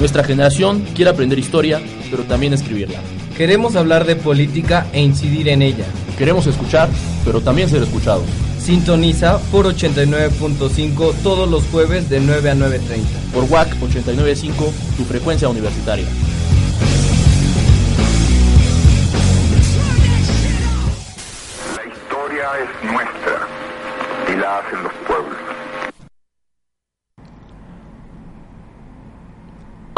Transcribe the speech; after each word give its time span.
Nuestra 0.00 0.24
generación 0.24 0.82
quiere 0.94 1.10
aprender 1.10 1.38
historia, 1.38 1.78
pero 2.10 2.22
también 2.24 2.54
escribirla. 2.54 2.98
Queremos 3.36 3.76
hablar 3.76 4.06
de 4.06 4.16
política 4.16 4.86
e 4.94 5.02
incidir 5.02 5.48
en 5.48 5.60
ella. 5.60 5.84
Queremos 6.16 6.46
escuchar, 6.46 6.88
pero 7.22 7.42
también 7.42 7.68
ser 7.68 7.82
escuchados. 7.82 8.24
Sintoniza 8.58 9.38
por 9.52 9.66
89.5 9.66 11.14
todos 11.22 11.50
los 11.50 11.64
jueves 11.64 12.08
de 12.08 12.20
9 12.20 12.50
a 12.50 12.54
9.30. 12.54 12.78
Por 13.34 13.44
WAC 13.44 13.78
89.5, 13.78 14.52
tu 14.96 15.04
frecuencia 15.04 15.50
universitaria. 15.50 16.06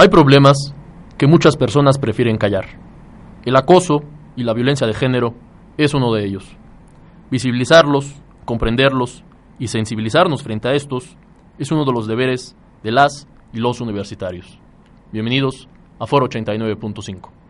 Hay 0.03 0.09
problemas 0.09 0.75
que 1.17 1.29
muchas 1.29 1.57
personas 1.57 1.97
prefieren 1.97 2.37
callar. 2.37 2.65
El 3.45 3.55
acoso 3.55 4.03
y 4.35 4.43
la 4.43 4.53
violencia 4.53 4.85
de 4.85 4.95
género 4.95 5.33
es 5.79 5.95
uno 5.95 6.13
de 6.13 6.25
ellos. 6.25 6.57
Visibilizarlos, 7.31 8.13
comprenderlos 8.45 9.23
y 9.61 9.69
sensibilizarnos 9.69 10.43
frente 10.43 10.67
a 10.67 10.75
estos 10.75 11.17
es 11.57 11.71
uno 11.71 11.85
de 11.85 11.93
los 11.93 12.09
deberes 12.09 12.57
de 12.83 12.91
las 12.91 13.29
y 13.53 13.59
los 13.59 13.81
universitarios. 13.81 14.59
Bienvenidos 15.13 15.69
a 16.01 16.09
Foro 16.09 16.29
89.5. 16.29 17.42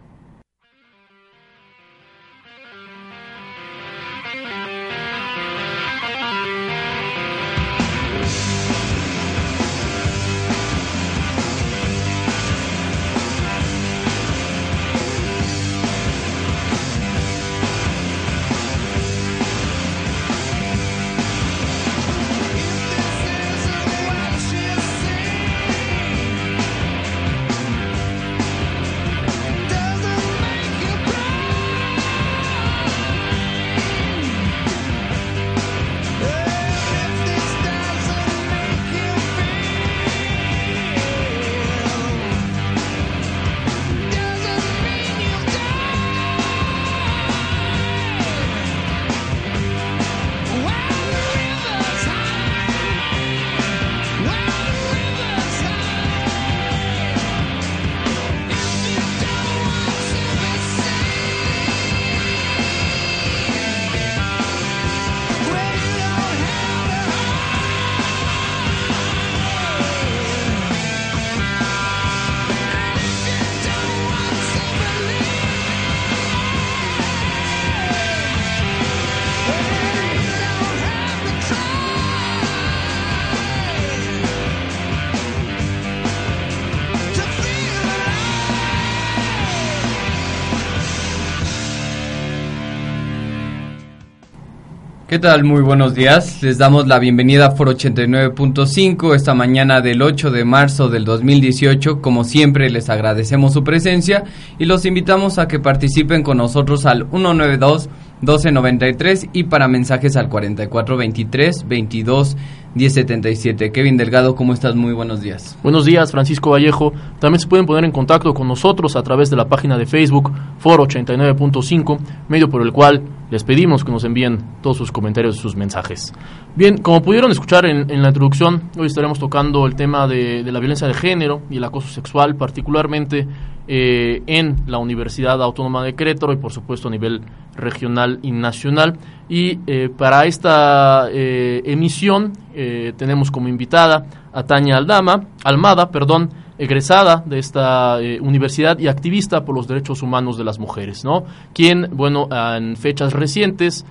¿Qué 95.12 95.18
tal? 95.18 95.44
Muy 95.44 95.60
buenos 95.60 95.94
días. 95.94 96.42
Les 96.42 96.56
damos 96.56 96.86
la 96.86 96.98
bienvenida 96.98 97.48
a 97.48 97.50
Foro 97.50 97.72
89.5 97.72 99.14
esta 99.14 99.34
mañana 99.34 99.82
del 99.82 100.00
8 100.00 100.30
de 100.30 100.46
marzo 100.46 100.88
del 100.88 101.04
2018. 101.04 102.00
Como 102.00 102.24
siempre 102.24 102.70
les 102.70 102.88
agradecemos 102.88 103.52
su 103.52 103.62
presencia 103.62 104.24
y 104.58 104.64
los 104.64 104.86
invitamos 104.86 105.38
a 105.38 105.48
que 105.48 105.60
participen 105.60 106.22
con 106.22 106.38
nosotros 106.38 106.86
al 106.86 107.10
192 107.10 107.90
1293 108.22 109.30
y 109.32 109.44
para 109.44 109.66
mensajes 109.66 110.16
al 110.16 110.28
4423 110.28 111.66
22 111.66 112.36
1077. 112.74 113.72
Kevin 113.72 113.96
Delgado, 113.96 114.36
¿cómo 114.36 114.52
estás? 114.54 114.76
Muy 114.76 114.92
buenos 114.92 115.20
días. 115.20 115.58
Buenos 115.62 115.84
días, 115.84 116.12
Francisco 116.12 116.50
Vallejo. 116.50 116.92
También 117.18 117.40
se 117.40 117.48
pueden 117.48 117.66
poner 117.66 117.84
en 117.84 117.90
contacto 117.90 118.32
con 118.32 118.46
nosotros 118.46 118.94
a 118.94 119.02
través 119.02 119.28
de 119.28 119.36
la 119.36 119.48
página 119.48 119.76
de 119.76 119.86
Facebook 119.86 120.30
Foro 120.58 120.84
89.5, 120.84 121.98
medio 122.28 122.48
por 122.48 122.62
el 122.62 122.72
cual 122.72 123.02
les 123.30 123.44
pedimos 123.44 123.84
que 123.84 123.90
nos 123.90 124.04
envíen 124.04 124.38
todos 124.62 124.76
sus 124.76 124.92
comentarios 124.92 125.36
y 125.36 125.38
sus 125.40 125.56
mensajes. 125.56 126.12
Bien, 126.54 126.78
como 126.78 127.02
pudieron 127.02 127.30
escuchar 127.30 127.66
en, 127.66 128.02
la 128.02 128.08
introducción, 128.08 128.70
hoy 128.78 128.86
estaremos 128.86 129.18
tocando 129.18 129.66
el 129.66 129.74
tema 129.74 130.06
de, 130.06 130.42
la 130.44 130.60
violencia 130.60 130.86
de 130.86 130.94
género 130.94 131.42
y 131.50 131.56
el 131.56 131.64
acoso 131.64 131.88
sexual, 131.88 132.36
particularmente 132.36 133.26
eh, 133.74 134.22
en 134.26 134.54
la 134.66 134.76
Universidad 134.76 135.42
Autónoma 135.42 135.82
de 135.82 135.94
Querétaro 135.94 136.34
y 136.34 136.36
por 136.36 136.52
supuesto 136.52 136.88
a 136.88 136.90
nivel 136.90 137.22
regional 137.56 138.18
y 138.20 138.30
nacional. 138.30 138.98
Y 139.30 139.60
eh, 139.66 139.88
para 139.88 140.26
esta 140.26 141.08
eh, 141.10 141.62
emisión 141.64 142.34
tenemos 142.52 143.30
como 143.30 143.48
invitada 143.48 144.04
a 144.30 144.42
Tania 144.42 144.76
Aldama, 144.76 145.28
Almada, 145.42 145.90
perdón, 145.90 146.28
egresada 146.58 147.22
de 147.24 147.38
esta 147.38 147.96
universidad 148.20 148.78
y 148.78 148.88
activista 148.88 149.42
por 149.42 149.54
los 149.54 149.66
derechos 149.66 150.02
humanos 150.02 150.36
de 150.36 150.44
las 150.44 150.58
mujeres, 150.58 151.02
¿no? 151.02 151.24
Quien, 151.54 151.88
bueno, 151.94 152.28
en 152.30 152.76
fechas 152.76 153.14
recientes, 153.14 153.86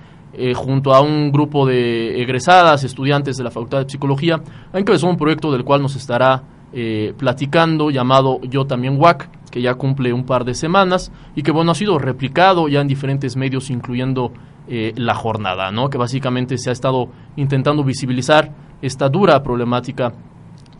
junto 0.54 0.94
a 0.94 1.00
un 1.00 1.32
grupo 1.32 1.66
de 1.66 2.22
egresadas, 2.22 2.84
estudiantes 2.84 3.36
de 3.36 3.42
la 3.42 3.50
Facultad 3.50 3.82
de 3.82 3.90
Psicología, 3.90 4.40
ha 4.72 4.78
encabezado 4.78 5.10
un 5.10 5.18
proyecto 5.18 5.50
del 5.50 5.64
cual 5.64 5.82
nos 5.82 5.96
estará 5.96 6.44
eh, 6.74 7.12
platicando, 7.18 7.90
llamado 7.90 8.40
Yo 8.44 8.64
también 8.64 8.98
WAC, 8.98 9.28
que 9.52 9.62
ya 9.62 9.74
cumple 9.74 10.12
un 10.12 10.24
par 10.24 10.44
de 10.44 10.54
semanas 10.54 11.12
y 11.36 11.44
que, 11.44 11.52
bueno, 11.52 11.70
ha 11.70 11.74
sido 11.76 11.98
replicado 11.98 12.66
ya 12.68 12.80
en 12.80 12.88
diferentes 12.88 13.36
medios, 13.36 13.70
incluyendo 13.70 14.32
eh, 14.66 14.92
la 14.96 15.14
jornada, 15.14 15.70
¿no? 15.70 15.90
Que 15.90 15.98
básicamente 15.98 16.58
se 16.58 16.70
ha 16.70 16.72
estado 16.72 17.10
intentando 17.36 17.84
visibilizar 17.84 18.50
esta 18.80 19.08
dura 19.08 19.42
problemática 19.42 20.12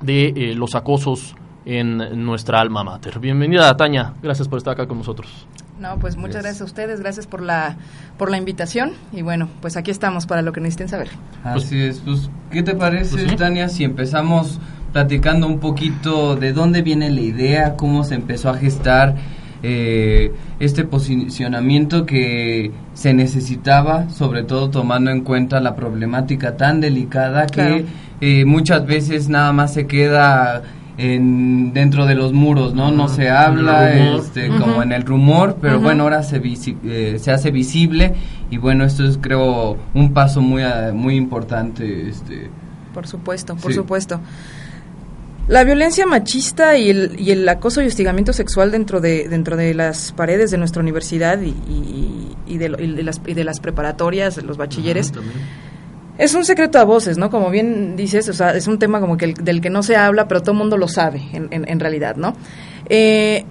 de 0.00 0.28
eh, 0.28 0.54
los 0.54 0.74
acosos 0.74 1.36
en 1.64 2.24
nuestra 2.24 2.60
alma 2.60 2.82
mater. 2.82 3.20
Bienvenida, 3.20 3.76
Tania. 3.76 4.14
Gracias 4.22 4.48
por 4.48 4.58
estar 4.58 4.72
acá 4.72 4.86
con 4.88 4.98
nosotros. 4.98 5.46
No, 5.78 5.98
pues 5.98 6.16
muchas 6.16 6.42
gracias 6.42 6.62
a 6.62 6.64
ustedes, 6.64 7.00
gracias 7.00 7.26
por 7.26 7.42
la 7.42 7.76
por 8.16 8.30
la 8.30 8.36
invitación 8.36 8.92
y 9.12 9.22
bueno, 9.22 9.48
pues 9.60 9.76
aquí 9.76 9.90
estamos 9.90 10.26
para 10.26 10.40
lo 10.42 10.52
que 10.52 10.60
necesiten 10.60 10.88
saber. 10.88 11.08
Así 11.42 11.82
es, 11.82 12.00
pues 12.00 12.30
¿qué 12.50 12.62
te 12.62 12.74
parece, 12.74 13.16
pues, 13.16 13.30
¿sí? 13.30 13.36
Tania, 13.36 13.68
si 13.68 13.82
empezamos 13.82 14.60
platicando 14.92 15.46
un 15.46 15.58
poquito 15.58 16.36
de 16.36 16.52
dónde 16.52 16.82
viene 16.82 17.10
la 17.10 17.20
idea, 17.20 17.76
cómo 17.76 18.04
se 18.04 18.14
empezó 18.14 18.50
a 18.50 18.54
gestar 18.58 19.14
eh, 19.62 20.32
este 20.60 20.84
posicionamiento 20.84 22.04
que 22.04 22.72
se 22.94 23.14
necesitaba, 23.14 24.08
sobre 24.10 24.42
todo 24.42 24.70
tomando 24.70 25.10
en 25.10 25.22
cuenta 25.22 25.60
la 25.60 25.74
problemática 25.76 26.56
tan 26.56 26.80
delicada 26.80 27.46
Claro. 27.46 27.76
que 27.76 27.84
eh, 28.40 28.44
muchas 28.44 28.86
veces 28.86 29.28
nada 29.28 29.52
más 29.52 29.72
se 29.74 29.86
queda 29.86 30.62
en 30.98 31.72
dentro 31.72 32.04
de 32.06 32.14
los 32.14 32.32
muros, 32.34 32.74
¿no? 32.74 32.90
No 32.90 33.08
se 33.08 33.30
habla, 33.30 33.94
este, 33.94 34.48
como 34.48 34.82
en 34.82 34.92
el 34.92 35.04
rumor, 35.04 35.56
pero 35.60 35.80
bueno, 35.80 36.02
ahora 36.02 36.22
se, 36.22 36.40
visi- 36.40 36.76
eh, 36.84 37.16
se 37.18 37.30
hace 37.32 37.50
visible 37.50 38.12
y 38.50 38.58
bueno, 38.58 38.84
esto 38.84 39.04
es 39.06 39.16
creo 39.18 39.78
un 39.94 40.12
paso 40.12 40.42
muy 40.42 40.62
ah, 40.62 40.90
muy 40.94 41.16
importante, 41.16 42.08
este, 42.08 42.50
Por 42.92 43.06
supuesto, 43.06 43.56
por 43.56 43.70
Sí. 43.72 43.78
supuesto. 43.78 44.20
La 45.48 45.64
violencia 45.64 46.06
machista 46.06 46.76
y 46.78 46.88
el, 46.90 47.16
y 47.18 47.32
el 47.32 47.48
acoso 47.48 47.82
y 47.82 47.86
hostigamiento 47.86 48.32
sexual 48.32 48.70
dentro 48.70 49.00
de 49.00 49.28
dentro 49.28 49.56
de 49.56 49.74
las 49.74 50.12
paredes 50.12 50.50
de 50.50 50.58
nuestra 50.58 50.80
universidad 50.82 51.40
y, 51.40 51.48
y- 51.48 52.36
y 52.46 52.58
de, 52.58 52.68
de 52.68 53.02
las, 53.02 53.20
y 53.26 53.34
de 53.34 53.44
las 53.44 53.60
preparatorias, 53.60 54.36
de 54.36 54.42
los 54.42 54.56
bachilleres, 54.56 55.10
Ajá, 55.12 55.22
es 56.18 56.34
un 56.34 56.44
secreto 56.44 56.78
a 56.78 56.84
voces, 56.84 57.16
¿no? 57.18 57.30
Como 57.30 57.50
bien 57.50 57.96
dices, 57.96 58.28
o 58.28 58.32
sea, 58.34 58.50
es 58.54 58.66
un 58.66 58.78
tema 58.78 59.00
como 59.00 59.16
que 59.16 59.24
el- 59.26 59.34
del 59.34 59.60
que 59.60 59.70
no 59.70 59.82
se 59.82 59.96
habla, 59.96 60.28
pero 60.28 60.42
todo 60.42 60.52
el 60.52 60.58
mundo 60.58 60.76
lo 60.76 60.86
sabe, 60.86 61.22
en, 61.32 61.48
en- 61.50 61.68
en 61.68 61.80
realidad, 61.80 62.16
¿no? 62.16 62.34
Eh, 62.88 63.44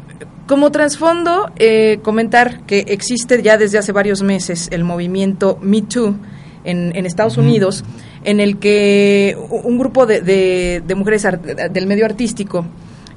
como 0.48 0.72
trasfondo, 0.72 1.52
eh, 1.58 2.00
comentar 2.04 2.62
que 2.66 2.80
existe 2.88 3.42
ya 3.42 3.58
desde 3.58 3.78
hace 3.80 3.92
varios 3.92 4.22
meses 4.22 4.68
el 4.72 4.84
movimiento 4.84 5.58
Me 5.62 5.82
Too 5.82 6.16
en, 6.64 6.96
en 6.96 7.06
Estados 7.06 7.38
Unidos, 7.38 7.84
en 8.24 8.40
el 8.40 8.58
que 8.58 9.36
un 9.50 9.78
grupo 9.78 10.06
de, 10.06 10.22
de- 10.22 10.82
de 10.86 10.96
mujeres 10.96 11.26
del 11.72 11.88
medio 11.88 12.06
artístico 12.06 12.66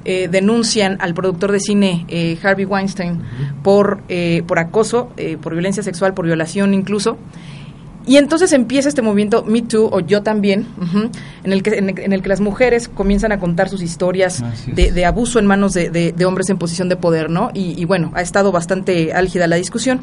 eh, 0.03 0.27
denuncian 0.29 0.97
al 0.99 1.13
productor 1.13 1.51
de 1.51 1.59
cine 1.59 2.05
eh, 2.09 2.37
Harvey 2.43 2.65
Weinstein 2.65 3.21
por, 3.63 4.01
eh, 4.09 4.43
por 4.45 4.59
acoso, 4.59 5.11
eh, 5.17 5.37
por 5.41 5.53
violencia 5.53 5.81
sexual, 5.83 6.13
por 6.13 6.25
violación 6.25 6.73
incluso. 6.73 7.17
Y 8.07 8.17
entonces 8.17 8.53
empieza 8.53 8.87
este 8.89 9.01
movimiento 9.01 9.43
Me 9.43 9.61
Too 9.63 9.89
o 9.91 9.99
Yo 9.99 10.21
también, 10.21 10.67
ujú, 10.79 11.09
en, 11.43 11.51
el 11.53 11.63
que, 11.63 11.71
en, 11.71 11.89
el, 11.89 11.99
en 11.99 12.13
el 12.13 12.21
que 12.21 12.29
las 12.29 12.39
mujeres 12.39 12.87
comienzan 12.87 13.31
a 13.31 13.39
contar 13.39 13.67
sus 13.69 13.81
historias 13.81 14.43
de, 14.75 14.91
de 14.91 15.05
abuso 15.05 15.39
en 15.39 15.47
manos 15.47 15.73
de, 15.73 15.89
de- 15.89 16.11
de 16.11 16.25
hombres 16.25 16.49
en 16.49 16.57
posición 16.57 16.87
de 16.87 16.97
poder, 16.97 17.29
¿no? 17.29 17.49
Y, 17.53 17.73
y 17.81 17.85
bueno, 17.85 18.11
ha 18.13 18.21
estado 18.21 18.51
bastante 18.51 19.11
álgida 19.13 19.47
la 19.47 19.55
discusión. 19.55 20.01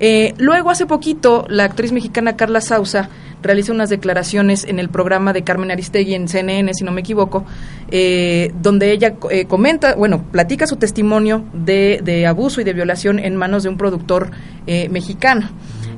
Eh, 0.00 0.34
luego, 0.38 0.70
hace 0.70 0.86
poquito, 0.86 1.46
la 1.48 1.64
actriz 1.64 1.92
mexicana 1.92 2.36
Carla 2.36 2.60
Sousa 2.60 3.08
realiza 3.42 3.72
unas 3.72 3.90
declaraciones 3.90 4.64
en 4.64 4.78
el 4.80 4.88
programa 4.88 5.32
de 5.32 5.44
Carmen 5.44 5.70
Aristegui 5.70 6.14
en 6.14 6.26
CNN, 6.26 6.74
si 6.74 6.82
no 6.84 6.90
me 6.90 7.00
equivoco, 7.02 7.44
eh, 7.92 8.50
donde 8.60 8.90
ella 8.90 9.14
eh, 9.30 9.44
comenta, 9.46 9.94
bueno, 9.94 10.24
platica 10.32 10.66
su 10.66 10.76
testimonio 10.76 11.44
de, 11.52 12.00
de 12.02 12.26
abuso 12.26 12.60
y 12.60 12.64
de 12.64 12.72
violación 12.72 13.20
en 13.20 13.36
manos 13.36 13.62
de 13.62 13.68
un 13.68 13.76
productor 13.76 14.30
eh, 14.66 14.88
mexicano. 14.88 15.48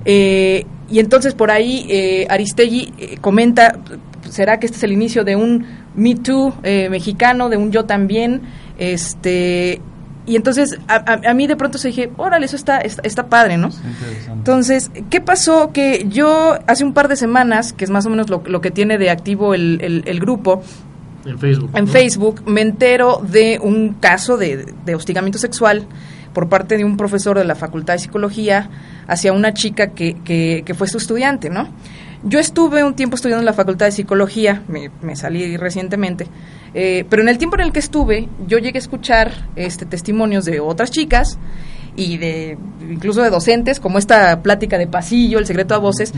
Eh, 0.04 0.66
y 0.90 0.99
entonces 1.00 1.35
por 1.35 1.50
ahí 1.50 1.87
eh, 1.90 2.26
Aristegui 2.31 2.93
eh, 2.99 3.19
comenta, 3.20 3.79
¿será 4.29 4.58
que 4.58 4.67
este 4.67 4.79
es 4.79 4.82
el 4.85 4.93
inicio 4.93 5.25
de 5.25 5.37
un 5.37 5.67
Me 5.94 6.14
Too 6.14 6.55
eh, 6.62 6.88
mexicano, 6.90 7.49
de 7.49 7.56
un 7.56 7.70
yo 7.73 7.85
también? 7.85 8.43
Este, 8.79 9.81
y 10.26 10.37
entonces 10.37 10.79
a, 10.88 10.96
a- 10.96 11.31
a 11.31 11.35
mí 11.35 11.46
de 11.46 11.56
pronto 11.56 11.79
se 11.79 11.88
dije, 11.88 12.11
órale, 12.17 12.46
eso 12.46 12.56
está, 12.56 12.79
está, 12.79 13.02
está 13.05 13.26
padre, 13.29 13.56
¿no? 13.56 13.70
Entonces, 14.32 14.90
¿qué 15.11 15.20
pasó? 15.20 15.73
Que 15.73 16.06
yo 16.08 16.58
hace 16.67 16.85
un 16.85 16.93
par 16.93 17.08
de 17.08 17.17
semanas, 17.17 17.73
que 17.73 17.85
es 17.85 17.90
más 17.90 18.05
o 18.06 18.11
menos 18.11 18.29
lo, 18.29 18.43
lo 18.46 18.61
que 18.61 18.70
tiene 18.70 18.99
de 18.99 19.11
activo 19.11 19.55
el, 19.55 19.79
el- 19.82 20.02
el 20.06 20.20
grupo, 20.20 20.62
En 21.25 21.38
Facebook. 21.38 21.70
en 21.75 21.85
¿no? 21.87 21.90
Facebook 21.90 22.43
me 22.46 22.61
entero 22.61 23.23
de 23.26 23.58
un 23.62 23.94
caso 23.94 24.37
de, 24.37 24.67
de 24.85 24.94
hostigamiento 24.94 25.38
sexual 25.38 25.87
por 26.38 26.49
parte 26.49 26.76
de 26.76 26.85
un 26.85 26.96
profesor 26.96 27.37
de 27.37 27.44
la 27.44 27.56
Facultad 27.56 27.94
de 27.94 27.99
Psicología 27.99 28.70
hacia 29.08 29.32
una 29.32 29.55
chica 29.55 29.88
que, 29.88 30.14
que, 30.23 30.62
que 30.64 30.73
fue 30.73 30.87
su 30.87 30.99
estudiante, 30.99 31.50
¿no? 31.50 31.69
Yo 32.23 32.38
estuve 32.38 32.85
un 32.85 32.94
tiempo 32.94 33.17
estudiando 33.17 33.40
en 33.40 33.46
la 33.46 33.55
Facultad 33.55 33.87
de 33.87 33.90
Psicología, 33.90 34.62
me, 34.69 34.88
me 35.02 35.17
salí 35.17 35.56
recientemente, 35.56 36.29
eh, 36.75 37.05
pero 37.11 37.23
en 37.23 37.29
el 37.29 37.38
tiempo 37.38 37.56
en 37.56 37.62
el 37.62 37.73
que 37.73 37.81
estuve, 37.81 38.29
yo 38.46 38.58
llegué 38.58 38.79
a 38.79 38.82
escuchar 38.82 39.49
este, 39.56 39.85
testimonios 39.85 40.44
de 40.44 40.61
otras 40.61 40.93
chicas 40.93 41.40
y 41.96 42.19
de 42.19 42.56
incluso 42.88 43.20
de 43.20 43.31
docentes, 43.31 43.81
como 43.81 43.99
esta 43.99 44.40
plática 44.40 44.79
de 44.79 44.87
pasillo, 44.87 45.40
el 45.40 45.46
secreto 45.46 45.75
a 45.75 45.79
voces, 45.79 46.12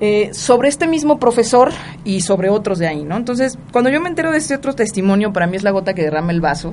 eh, 0.00 0.30
sobre 0.32 0.68
este 0.68 0.86
mismo 0.86 1.18
profesor 1.18 1.72
y 2.04 2.20
sobre 2.20 2.50
otros 2.50 2.78
de 2.78 2.86
ahí, 2.86 3.02
¿no? 3.02 3.16
Entonces, 3.16 3.58
cuando 3.72 3.90
yo 3.90 4.00
me 4.00 4.08
entero 4.08 4.30
de 4.30 4.38
este 4.38 4.54
otro 4.54 4.76
testimonio, 4.76 5.32
para 5.32 5.48
mí 5.48 5.56
es 5.56 5.64
la 5.64 5.72
gota 5.72 5.92
que 5.92 6.02
derrama 6.02 6.30
el 6.30 6.40
vaso. 6.40 6.72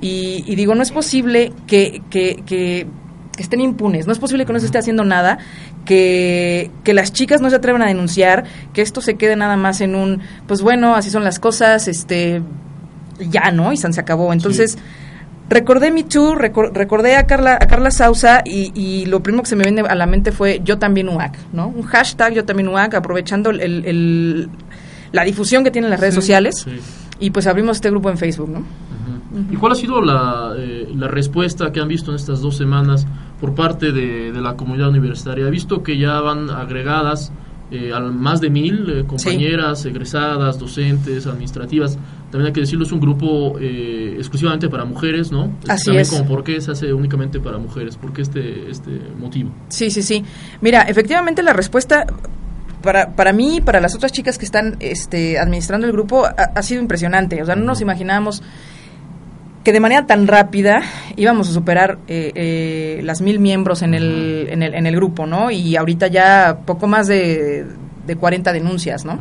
Y, 0.00 0.44
y 0.46 0.54
digo, 0.54 0.74
no 0.74 0.82
es 0.82 0.92
posible 0.92 1.52
que, 1.66 2.02
que, 2.10 2.42
que- 2.46 2.86
que 3.36 3.42
estén 3.44 3.60
impunes, 3.60 4.06
no 4.08 4.12
es 4.12 4.18
posible 4.18 4.44
que 4.46 4.52
no 4.52 4.58
se 4.58 4.66
esté 4.66 4.78
haciendo 4.78 5.04
nada, 5.04 5.38
que, 5.84 6.70
que 6.82 6.92
las 6.92 7.12
chicas 7.12 7.40
no 7.40 7.48
se 7.50 7.56
atrevan 7.56 7.82
a 7.82 7.86
denunciar, 7.86 8.42
que 8.72 8.82
esto 8.82 9.00
se 9.00 9.14
quede 9.14 9.36
nada 9.36 9.56
más 9.56 9.80
en 9.80 9.94
un, 9.94 10.20
pues 10.48 10.60
bueno, 10.60 10.96
así 10.96 11.08
son 11.10 11.22
las 11.22 11.38
cosas, 11.38 11.86
este, 11.86 12.42
ya, 13.30 13.50
¿no? 13.52 13.72
Y 13.72 13.76
se 13.76 13.92
se 13.92 14.00
acabó. 14.00 14.32
Entonces, 14.32 14.76
recordé 15.48 15.90
Me 15.92 16.02
Too, 16.02 16.34
recor- 16.34 16.72
recordé 16.72 17.14
a 17.16 17.26
Carla, 17.26 17.54
a 17.60 17.66
Carla 17.68 17.90
Sousa 17.92 18.42
y, 18.44 18.72
y 18.74 19.06
lo 19.06 19.22
primero 19.22 19.44
que 19.44 19.50
se 19.50 19.56
me 19.56 19.62
viene 19.64 19.82
a 19.82 19.94
la 19.94 20.06
mente 20.06 20.32
fue 20.32 20.60
yo 20.64 20.78
también 20.78 21.08
UAC, 21.08 21.36
¿no? 21.52 21.68
Un 21.68 21.82
hashtag 21.84 22.34
yo 22.34 22.44
también 22.44 22.68
UAC, 22.68 22.94
aprovechando 22.94 23.50
el, 23.50 23.60
el- 23.60 23.84
el- 23.86 24.48
la 25.12 25.22
difusión 25.24 25.62
que 25.64 25.70
tienen 25.70 25.90
las 25.90 26.00
redes 26.00 26.14
Sí, 26.14 26.20
sociales. 26.20 26.56
Sí. 26.64 26.72
Y 27.20 27.30
pues 27.30 27.46
abrimos 27.46 27.76
este 27.76 27.88
grupo 27.90 28.10
en 28.10 28.18
Facebook, 28.18 28.50
¿no? 28.50 28.62
¿Y 29.50 29.56
cuál 29.56 29.72
ha 29.72 29.74
sido 29.74 30.00
la, 30.00 30.54
eh, 30.56 30.88
la 30.94 31.08
respuesta 31.08 31.70
que 31.72 31.80
han 31.80 31.88
visto 31.88 32.10
en 32.10 32.16
estas 32.16 32.40
dos 32.40 32.56
semanas 32.56 33.06
por 33.40 33.54
parte 33.54 33.92
de, 33.92 34.32
de 34.32 34.40
la 34.40 34.56
comunidad 34.56 34.88
universitaria? 34.88 35.46
He 35.46 35.50
visto 35.50 35.82
que 35.82 35.98
ya 35.98 36.20
van 36.20 36.50
agregadas 36.50 37.32
eh, 37.70 37.92
al 37.92 38.12
más 38.14 38.40
de 38.40 38.48
mil 38.48 38.88
eh, 38.88 39.04
compañeras, 39.06 39.84
egresadas, 39.84 40.58
docentes, 40.58 41.26
administrativas. 41.26 41.98
También 42.30 42.46
hay 42.46 42.52
que 42.54 42.60
decirlo, 42.62 42.86
es 42.86 42.92
un 42.92 43.00
grupo 43.00 43.58
eh, 43.60 44.14
exclusivamente 44.16 44.70
para 44.70 44.86
mujeres, 44.86 45.30
¿no? 45.30 45.52
Así 45.68 45.86
También 45.86 46.02
es. 46.02 46.10
como 46.10 46.26
por 46.26 46.42
qué 46.44 46.62
se 46.62 46.70
hace 46.70 46.94
únicamente 46.94 47.40
para 47.40 47.58
mujeres, 47.58 47.98
¿por 47.98 48.14
qué 48.14 48.22
este, 48.22 48.70
este 48.70 48.90
motivo? 49.18 49.50
Sí, 49.68 49.90
sí, 49.90 50.02
sí. 50.02 50.24
Mira, 50.62 50.82
efectivamente 50.82 51.42
la 51.42 51.52
respuesta 51.52 52.06
para, 52.82 53.14
para 53.14 53.34
mí 53.34 53.56
y 53.56 53.60
para 53.60 53.82
las 53.82 53.94
otras 53.94 54.12
chicas 54.12 54.38
que 54.38 54.46
están 54.46 54.76
este, 54.80 55.38
administrando 55.38 55.86
el 55.86 55.92
grupo 55.92 56.24
ha, 56.24 56.30
ha 56.54 56.62
sido 56.62 56.80
impresionante. 56.80 57.42
O 57.42 57.44
sea, 57.44 57.54
no 57.54 57.66
nos 57.66 57.82
imaginábamos 57.82 58.42
que 59.64 59.72
de 59.72 59.80
manera 59.80 60.06
tan 60.06 60.26
rápida 60.26 60.82
íbamos 61.16 61.48
a 61.48 61.52
superar 61.52 61.98
eh, 62.08 62.32
eh, 62.34 63.00
las 63.04 63.20
mil 63.20 63.38
miembros 63.40 63.82
en 63.82 63.92
el, 63.94 64.46
en, 64.50 64.62
el, 64.62 64.74
en 64.74 64.86
el 64.86 64.96
grupo, 64.96 65.26
¿no? 65.26 65.50
Y 65.50 65.76
ahorita 65.76 66.06
ya 66.06 66.60
poco 66.64 66.86
más 66.86 67.06
de, 67.08 67.66
de 68.06 68.16
40 68.16 68.52
denuncias, 68.52 69.04
¿no? 69.04 69.18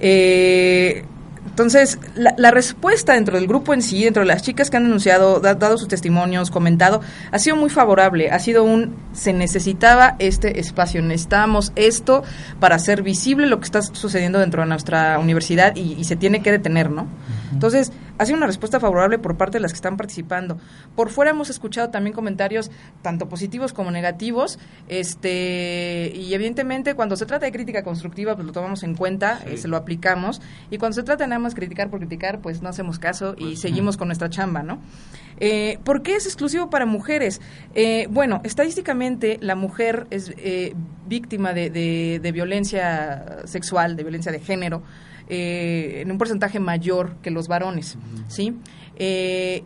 Eh, 0.00 1.04
entonces, 1.44 1.98
la, 2.14 2.34
la 2.38 2.50
respuesta 2.50 3.12
dentro 3.14 3.36
del 3.36 3.46
grupo 3.46 3.74
en 3.74 3.82
sí, 3.82 4.04
dentro 4.04 4.22
de 4.22 4.26
las 4.28 4.42
chicas 4.42 4.70
que 4.70 4.78
han 4.78 4.84
denunciado, 4.84 5.38
da- 5.38 5.54
dado 5.54 5.76
sus 5.76 5.86
testimonios, 5.88 6.50
comentado, 6.50 7.02
ha 7.30 7.38
sido 7.38 7.56
muy 7.56 7.68
favorable. 7.68 8.30
Ha 8.30 8.38
sido 8.38 8.64
un, 8.64 8.94
se 9.12 9.32
necesitaba 9.34 10.16
este 10.18 10.60
espacio, 10.60 11.02
necesitábamos 11.02 11.72
esto 11.76 12.22
para 12.58 12.76
hacer 12.76 13.02
visible 13.02 13.46
lo 13.48 13.58
que 13.58 13.66
está 13.66 13.82
sucediendo 13.82 14.38
dentro 14.38 14.62
de 14.62 14.68
nuestra 14.68 15.18
universidad 15.18 15.76
y, 15.76 15.92
y 15.94 16.04
se 16.04 16.16
tiene 16.16 16.40
que 16.42 16.52
detener, 16.52 16.90
¿no? 16.90 17.06
Entonces, 17.52 17.92
ha 18.22 18.26
sido 18.26 18.36
una 18.38 18.46
respuesta 18.46 18.78
favorable 18.80 19.18
por 19.18 19.36
parte 19.36 19.58
de 19.58 19.62
las 19.62 19.72
que 19.72 19.76
están 19.76 19.96
participando. 19.96 20.58
Por 20.96 21.10
fuera 21.10 21.32
hemos 21.32 21.50
escuchado 21.50 21.90
también 21.90 22.14
comentarios 22.14 22.70
tanto 23.02 23.28
positivos 23.28 23.72
como 23.72 23.90
negativos, 23.90 24.58
este 24.88 26.12
y 26.14 26.32
evidentemente 26.34 26.94
cuando 26.94 27.16
se 27.16 27.26
trata 27.26 27.46
de 27.46 27.52
crítica 27.52 27.82
constructiva 27.82 28.34
pues 28.34 28.46
lo 28.46 28.52
tomamos 28.52 28.82
en 28.82 28.94
cuenta, 28.94 29.40
eh, 29.46 29.56
se 29.56 29.68
lo 29.68 29.76
aplicamos 29.76 30.40
y 30.70 30.78
cuando 30.78 30.94
se 30.94 31.02
trata 31.02 31.26
nada 31.26 31.38
más 31.38 31.54
criticar 31.54 31.90
por 31.90 31.98
criticar 32.00 32.40
pues 32.40 32.62
no 32.62 32.68
hacemos 32.68 32.98
caso 32.98 33.34
y 33.36 33.56
seguimos 33.56 33.96
con 33.96 34.08
nuestra 34.08 34.30
chamba, 34.30 34.62
¿no? 34.62 34.80
Eh, 35.40 35.78
¿Por 35.84 36.02
qué 36.02 36.14
es 36.16 36.26
exclusivo 36.26 36.70
para 36.70 36.86
mujeres? 36.86 37.40
Eh, 37.74 38.06
bueno, 38.10 38.40
estadísticamente 38.44 39.38
la 39.40 39.56
mujer 39.56 40.06
es 40.10 40.32
eh, 40.36 40.74
víctima 41.08 41.52
de, 41.52 41.70
de- 41.70 42.20
de 42.22 42.32
violencia 42.32 43.38
sexual, 43.44 43.96
de 43.96 44.02
violencia 44.04 44.30
de 44.30 44.38
género, 44.40 44.82
eh, 45.34 46.02
en 46.02 46.10
un 46.12 46.18
porcentaje 46.18 46.60
mayor 46.60 47.16
que 47.22 47.30
los 47.30 47.48
varones, 47.48 47.96
¿sí? 48.28 48.54
Eh, 48.96 49.62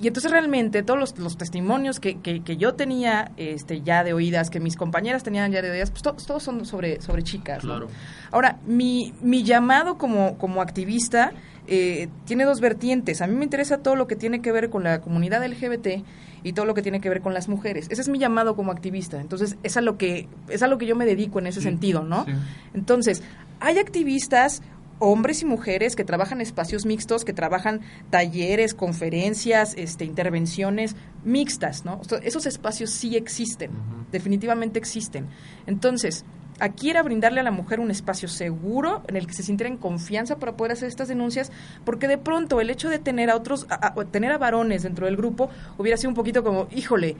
y 0.00 0.06
entonces 0.06 0.30
realmente 0.30 0.82
todos 0.82 0.98
los, 0.98 1.18
los 1.18 1.36
testimonios 1.36 2.00
que, 2.00 2.18
que, 2.20 2.40
que 2.42 2.56
yo 2.56 2.72
tenía 2.72 3.32
este, 3.36 3.82
ya 3.82 4.02
de 4.02 4.14
oídas, 4.14 4.48
que 4.48 4.58
mis 4.58 4.76
compañeras 4.76 5.22
tenían 5.22 5.52
ya 5.52 5.60
de 5.60 5.70
oídas, 5.70 5.90
pues 5.90 6.02
to- 6.02 6.14
todos 6.14 6.42
son 6.42 6.64
sobre, 6.64 7.02
sobre 7.02 7.22
chicas. 7.22 7.62
¿no? 7.64 7.70
Claro. 7.72 7.88
Ahora, 8.32 8.58
mi, 8.66 9.12
mi 9.20 9.42
llamado 9.42 9.98
como, 9.98 10.38
como 10.38 10.62
activista 10.62 11.32
eh, 11.66 12.08
tiene 12.24 12.44
dos 12.46 12.62
vertientes. 12.62 13.20
A 13.20 13.26
mí 13.26 13.34
me 13.36 13.44
interesa 13.44 13.76
todo 13.82 13.94
lo 13.94 14.06
que 14.06 14.16
tiene 14.16 14.40
que 14.40 14.52
ver 14.52 14.70
con 14.70 14.84
la 14.84 15.02
comunidad 15.02 15.44
LGBT 15.46 16.02
y 16.44 16.54
todo 16.54 16.64
lo 16.64 16.72
que 16.72 16.80
tiene 16.80 17.02
que 17.02 17.10
ver 17.10 17.20
con 17.20 17.34
las 17.34 17.48
mujeres. 17.50 17.86
Ese 17.90 18.00
es 18.00 18.08
mi 18.08 18.18
llamado 18.18 18.56
como 18.56 18.72
activista. 18.72 19.20
Entonces, 19.20 19.58
es 19.62 19.76
a 19.76 19.82
lo 19.82 19.98
que, 19.98 20.26
es 20.48 20.62
a 20.62 20.66
lo 20.66 20.78
que 20.78 20.86
yo 20.86 20.96
me 20.96 21.04
dedico 21.04 21.40
en 21.40 21.46
ese 21.46 21.60
sentido, 21.60 22.04
¿no? 22.04 22.24
sí. 22.24 22.32
Entonces, 22.72 23.22
hay 23.60 23.78
activistas 23.78 24.62
hombres 25.00 25.42
y 25.42 25.46
mujeres 25.46 25.96
que 25.96 26.04
trabajan 26.04 26.40
espacios 26.40 26.86
mixtos, 26.86 27.24
que 27.24 27.32
trabajan 27.32 27.80
talleres, 28.10 28.74
conferencias, 28.74 29.74
este, 29.76 30.04
intervenciones 30.04 30.94
mixtas, 31.24 31.84
¿no? 31.84 31.98
O 32.00 32.04
sea, 32.04 32.18
esos 32.18 32.46
espacios 32.46 32.90
sí 32.90 33.16
existen, 33.16 33.70
definitivamente 34.12 34.78
existen. 34.78 35.26
Entonces, 35.66 36.24
aquí 36.60 36.90
era 36.90 37.02
brindarle 37.02 37.40
a 37.40 37.42
la 37.42 37.50
mujer 37.50 37.80
un 37.80 37.90
espacio 37.90 38.28
seguro 38.28 39.02
en 39.08 39.16
el 39.16 39.26
que 39.26 39.32
se 39.32 39.42
sintiera 39.42 39.70
en 39.72 39.78
confianza 39.78 40.36
para 40.36 40.52
poder 40.56 40.72
hacer 40.72 40.88
estas 40.88 41.08
denuncias, 41.08 41.50
porque 41.84 42.06
de 42.06 42.18
pronto 42.18 42.60
el 42.60 42.68
hecho 42.70 42.90
de 42.90 42.98
tener 42.98 43.30
a 43.30 43.36
otros, 43.36 43.66
a- 43.70 43.94
a- 43.98 44.04
tener 44.04 44.30
a 44.32 44.38
varones 44.38 44.82
dentro 44.82 45.06
del 45.06 45.16
grupo 45.16 45.48
hubiera 45.78 45.96
sido 45.96 46.10
un 46.10 46.14
poquito 46.14 46.44
como, 46.44 46.68
híjole, 46.70 47.16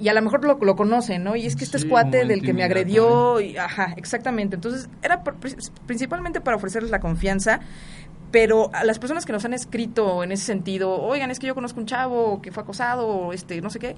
y 0.00 0.08
a 0.08 0.14
lo 0.14 0.22
mejor 0.22 0.44
lo, 0.44 0.58
lo 0.60 0.76
conocen, 0.76 1.24
¿no? 1.24 1.34
Y 1.36 1.46
es 1.46 1.56
que 1.56 1.64
este 1.64 1.78
Sí, 1.78 1.84
es 1.84 1.90
cuate 1.90 2.24
del 2.24 2.42
que 2.42 2.52
me 2.52 2.62
agredió, 2.64 3.40
y- 3.40 3.56
ajá, 3.56 3.94
exactamente. 3.96 4.54
Entonces, 4.56 4.88
era 5.02 5.22
pri- 5.24 5.56
principalmente 5.86 6.40
para 6.40 6.56
ofrecerles 6.56 6.90
la 6.90 7.00
confianza, 7.00 7.60
pero 8.30 8.70
a 8.74 8.84
las 8.84 8.98
personas 8.98 9.24
que 9.24 9.32
nos 9.32 9.44
han 9.44 9.54
escrito 9.54 10.22
en 10.22 10.32
ese 10.32 10.44
sentido, 10.44 11.00
oigan, 11.02 11.30
es 11.30 11.38
que 11.38 11.46
yo 11.46 11.54
conozco 11.54 11.80
un 11.80 11.86
chavo 11.86 12.40
que 12.42 12.52
fue 12.52 12.62
acosado, 12.62 13.06
o 13.06 13.32
este, 13.32 13.60
no 13.60 13.70
sé 13.70 13.78
qué, 13.78 13.96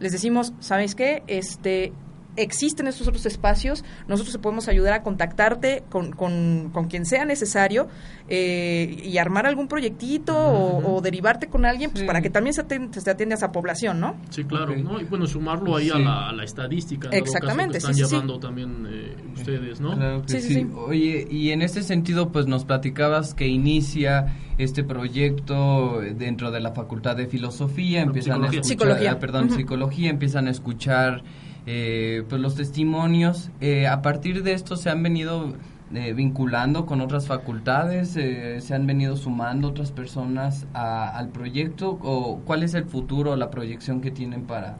les 0.00 0.12
decimos, 0.12 0.52
¿sabes 0.60 0.94
qué? 0.94 1.22
Este, 1.28 1.92
existen 2.42 2.86
estos 2.86 3.08
otros 3.08 3.26
espacios, 3.26 3.84
nosotros 4.06 4.32
te 4.32 4.38
podemos 4.38 4.68
ayudar 4.68 4.94
a 4.94 5.02
contactarte 5.02 5.84
con, 5.88 6.12
con, 6.12 6.70
con 6.72 6.86
quien 6.86 7.04
sea 7.04 7.24
necesario 7.24 7.88
eh, 8.28 9.00
y 9.04 9.18
armar 9.18 9.46
algún 9.46 9.68
proyectito 9.68 10.34
o, 10.36 11.00
derivarte 11.00 11.48
con 11.48 11.64
alguien 11.64 11.90
pues, 11.90 12.04
para 12.04 12.20
que 12.20 12.30
también 12.30 12.54
se, 12.54 12.62
atienda, 12.62 13.00
se 13.00 13.10
atienda 13.10 13.34
a 13.34 13.38
esa 13.38 13.52
población, 13.52 14.00
¿no? 14.00 14.16
Sí, 14.30 14.44
claro, 14.44 14.74
¿no? 14.76 15.00
Y 15.00 15.04
bueno, 15.04 15.26
sumarlo 15.26 15.76
ahí 15.76 15.90
a, 15.90 15.98
la, 15.98 16.28
a, 16.28 16.32
la, 16.32 16.44
estadística. 16.44 17.08
Exactamente, 17.10 17.78
caso 17.78 17.88
que 17.88 17.92
están 17.92 18.10
llevando 18.10 18.38
también 18.38 18.86
eh, 18.88 19.16
ustedes, 19.34 19.80
¿no? 19.80 19.94
Claro 19.94 20.22
que 20.22 20.40
sí, 20.40 20.66
Oye, 20.74 21.26
y 21.30 21.50
en 21.50 21.62
este 21.62 21.82
sentido, 21.82 22.30
pues 22.30 22.46
nos 22.46 22.64
platicabas 22.64 23.34
que 23.34 23.46
inicia 23.46 24.34
este 24.58 24.82
proyecto 24.82 26.00
dentro 26.00 26.50
de 26.50 26.60
la 26.60 26.72
Facultad 26.72 27.16
de 27.16 27.26
Filosofía, 27.26 28.02
empiezan 28.02 28.42
a 28.42 28.46
escuchar, 28.46 28.64
psicología. 28.64 29.18
perdón, 29.18 29.50
psicología, 29.50 30.10
empiezan 30.10 30.48
a 30.48 30.50
escuchar 30.50 31.22
eh, 31.70 32.24
pues 32.30 32.40
los 32.40 32.54
testimonios. 32.54 33.50
Eh, 33.60 33.86
a 33.86 34.00
partir 34.00 34.42
de 34.42 34.54
esto 34.54 34.74
se 34.78 34.88
han 34.88 35.02
venido 35.02 35.52
eh, 35.94 36.14
vinculando 36.14 36.86
con 36.86 37.02
otras 37.02 37.26
facultades, 37.26 38.12
se 38.12 38.74
han 38.74 38.86
venido 38.86 39.18
sumando 39.18 39.68
otras 39.68 39.92
personas 39.92 40.66
al 40.72 41.28
proyecto 41.28 41.98
o 42.02 42.40
cuál 42.46 42.62
es 42.62 42.72
el 42.72 42.86
futuro, 42.86 43.36
la 43.36 43.50
proyección 43.50 44.00
que 44.00 44.10
tienen 44.10 44.44
para 44.44 44.78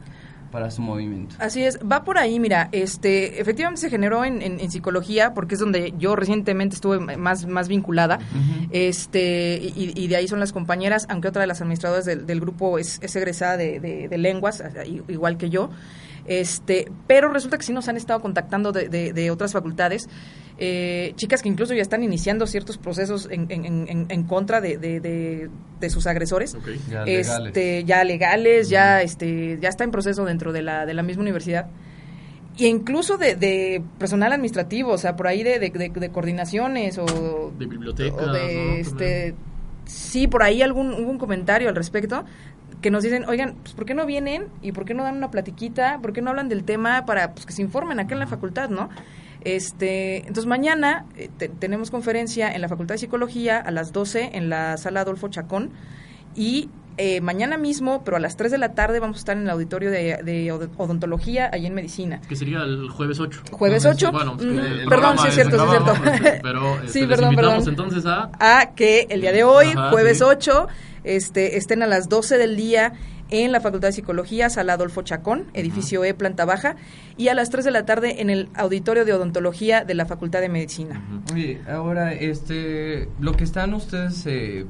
para 0.51 0.71
su 0.71 0.81
movimiento. 0.81 1.35
Así 1.37 1.63
es, 1.63 1.77
va 1.79 2.03
por 2.03 2.17
ahí, 2.17 2.39
mira, 2.39 2.69
este, 2.71 3.39
efectivamente 3.39 3.81
se 3.81 3.89
generó 3.91 4.25
en, 4.25 4.41
en, 4.41 4.71
psicología, 4.71 5.35
porque 5.35 5.53
es 5.53 5.59
donde 5.59 5.93
yo 5.99 6.15
recientemente 6.15 6.73
estuve 6.73 6.99
más, 7.17 7.45
más 7.45 7.67
vinculada, 7.67 8.17
este, 8.71 9.59
y, 9.61 10.07
de 10.07 10.15
ahí 10.15 10.27
son 10.27 10.39
las 10.39 10.51
compañeras, 10.51 11.05
aunque 11.07 11.27
otra 11.27 11.41
de 11.41 11.47
las 11.47 11.61
administradoras 11.61 12.05
del, 12.05 12.25
del 12.25 12.39
grupo 12.39 12.79
es, 12.79 12.97
es 13.03 13.15
egresada 13.15 13.57
de, 13.57 13.79
de, 13.79 14.17
lenguas, 14.17 14.63
igual 15.07 15.37
que 15.37 15.51
yo, 15.51 15.69
este, 16.29 16.91
pero 17.07 17.33
resulta 17.33 17.57
que 17.57 17.63
sí 17.63 17.73
nos 17.73 17.87
han 17.87 17.97
estado 17.97 18.19
contactando 18.21 18.71
de, 18.71 18.87
de, 18.87 19.31
otras 19.31 19.51
facultades, 19.51 20.07
eh, 20.59 21.13
chicas 21.15 21.41
que 21.41 21.49
incluso 21.49 21.73
ya 21.73 21.81
están 21.81 22.03
iniciando 22.03 22.45
ciertos 22.45 22.77
procesos 22.77 23.27
en, 23.31 23.47
en, 23.49 24.05
en 24.07 24.23
contra 24.25 24.61
de, 24.61 24.77
de, 24.77 25.89
sus 25.89 26.05
agresores, 26.05 26.55
ya 26.87 27.03
este, 27.05 27.81
legales, 27.81 27.87
ya, 27.87 28.03
legales 28.03 28.69
ya, 28.69 29.01
este, 29.01 29.57
ya 29.59 29.69
está 29.69 29.83
en 29.85 29.89
proceso 29.89 30.23
dentro 30.23 30.53
de 30.53 30.61
la, 30.61 30.85
de 30.85 30.93
la 30.93 31.01
misma 31.01 31.23
universidad. 31.23 31.65
Y 32.57 32.67
incluso 32.67 33.17
de, 33.17 33.81
personal 33.97 34.31
administrativo, 34.31 34.91
o 34.91 34.97
sea, 34.99 35.15
por 35.15 35.25
ahí 35.25 35.41
de, 35.41 35.57
de, 35.57 36.09
coordinaciones 36.11 36.99
o 36.99 37.51
de 37.57 37.65
bibliotecas, 37.65 38.37
este, 38.77 39.33
sí, 39.85 40.27
por 40.27 40.43
ahí 40.43 40.61
algún 40.61 40.93
hubo 40.93 41.09
un 41.09 41.17
comentario 41.17 41.69
al 41.69 41.75
respecto 41.75 42.23
que 42.81 42.91
nos 42.91 43.03
dicen, 43.03 43.25
oigan, 43.27 43.55
pues 43.61 43.73
¿por 43.73 43.85
qué 43.85 43.93
no 43.93 44.05
vienen 44.05 44.47
y 44.61 44.71
por 44.71 44.85
qué 44.85 44.93
no 44.93 45.03
dan 45.03 45.17
una 45.17 45.31
platiquita? 45.31 45.99
¿Por 46.01 46.13
qué 46.13 46.21
no 46.21 46.29
hablan 46.29 46.49
del 46.49 46.63
tema 46.63 47.05
para 47.05 47.33
pues, 47.33 47.45
que 47.45 47.53
se 47.53 47.61
informen 47.61 47.99
acá 47.99 48.13
en 48.13 48.19
la 48.19 48.27
facultad, 48.27 48.69
no? 48.69 48.89
Este, 49.41 50.17
entonces 50.17 50.47
mañana 50.47 51.05
eh, 51.15 51.29
tenemos 51.59 51.91
conferencia 51.91 52.53
en 52.53 52.61
la 52.61 52.67
Facultad 52.67 52.95
de 52.95 52.99
Psicología 52.99 53.57
a 53.57 53.71
las 53.71 53.93
12 53.93 54.31
en 54.33 54.49
la 54.49 54.75
sala 54.75 55.01
Adolfo 55.01 55.29
Chacón 55.29 55.71
y 56.35 56.69
eh, 57.01 57.21
mañana 57.21 57.57
mismo, 57.57 58.03
pero 58.03 58.17
a 58.17 58.19
las 58.19 58.35
3 58.35 58.51
de 58.51 58.57
la 58.57 58.73
tarde 58.73 58.99
vamos 58.99 59.15
a 59.15 59.19
estar 59.19 59.37
en 59.37 59.43
el 59.43 59.49
auditorio 59.49 59.89
de, 59.89 60.51
odontología 60.75 61.49
ahí 61.53 61.65
en 61.65 61.73
medicina. 61.73 62.19
Que 62.27 62.35
sería 62.35 62.61
el 62.63 62.89
jueves 62.89 63.21
8. 63.21 63.43
Jueves 63.51 63.85
8. 63.85 64.11
Bueno, 64.11 64.35
mm, 64.35 64.89
perdón, 64.89 65.17
sí 65.17 65.29
es 65.29 65.35
cierto, 65.35 65.57
sí 65.57 65.63
es 65.63 65.69
cierto. 65.69 65.93
Pero 66.43 66.75
este, 66.83 66.99
sí, 66.99 67.07
perdón, 67.07 67.35
perdón. 67.35 67.63
entonces 67.65 68.05
a... 68.05 68.31
A 68.37 68.75
que 68.75 69.07
el 69.09 69.21
día 69.21 69.31
de 69.31 69.45
hoy, 69.45 69.73
jueves 69.91 70.21
8, 70.21 70.67
este, 71.05 71.55
estén 71.55 71.83
a 71.83 71.87
las 71.87 72.09
12 72.09 72.37
del 72.37 72.57
día 72.57 72.91
en 73.29 73.53
la 73.53 73.61
Facultad 73.61 73.87
de 73.87 73.93
Psicología, 73.93 74.49
Sala 74.49 74.73
Adolfo 74.73 75.01
Chacón, 75.01 75.45
edificio 75.53 76.03
E, 76.03 76.13
planta 76.13 76.43
baja, 76.43 76.75
y 77.15 77.29
a 77.29 77.33
las 77.33 77.49
3 77.49 77.63
de 77.63 77.71
la 77.71 77.85
tarde 77.85 78.21
en 78.21 78.29
el 78.29 78.49
auditorio 78.55 79.05
de 79.05 79.13
odontología 79.13 79.85
de 79.85 79.93
la 79.93 80.05
Facultad 80.05 80.41
de 80.41 80.49
Medicina. 80.49 81.01
Oye, 81.31 81.61
ahora, 81.65 82.11
este, 82.11 83.07
lo 83.21 83.33
que 83.33 83.45
están 83.45 83.73
ustedes 83.73 84.25
eh, 84.25 84.65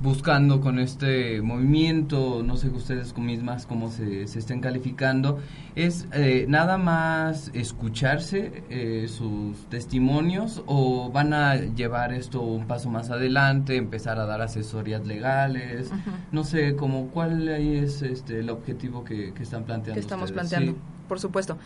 buscando 0.00 0.60
con 0.60 0.78
este 0.78 1.40
movimiento, 1.40 2.42
no 2.44 2.56
sé 2.56 2.68
ustedes 2.68 3.16
mismas 3.16 3.66
cómo 3.66 3.90
se, 3.90 4.26
se 4.26 4.38
estén 4.38 4.60
calificando, 4.60 5.38
es 5.74 6.06
eh, 6.12 6.44
nada 6.48 6.76
más 6.76 7.50
escucharse 7.54 8.62
eh, 8.68 9.06
sus 9.08 9.68
testimonios 9.68 10.62
o 10.66 11.10
van 11.10 11.32
a 11.32 11.56
llevar 11.56 12.12
esto 12.12 12.40
un 12.42 12.66
paso 12.66 12.90
más 12.90 13.10
adelante, 13.10 13.76
empezar 13.76 14.18
a 14.18 14.26
dar 14.26 14.42
asesorías 14.42 15.06
legales, 15.06 15.90
no 16.30 16.44
sé, 16.44 16.76
como 16.76 17.08
cuál 17.08 17.48
es 17.48 18.02
este, 18.02 18.40
el 18.40 18.50
objetivo 18.50 19.04
que, 19.04 19.32
están 19.40 19.64
planteando. 19.64 19.94
Que 19.94 20.00
estamos 20.00 20.32
planteando, 20.32 20.76
por 21.08 21.20
supuesto. 21.20 21.56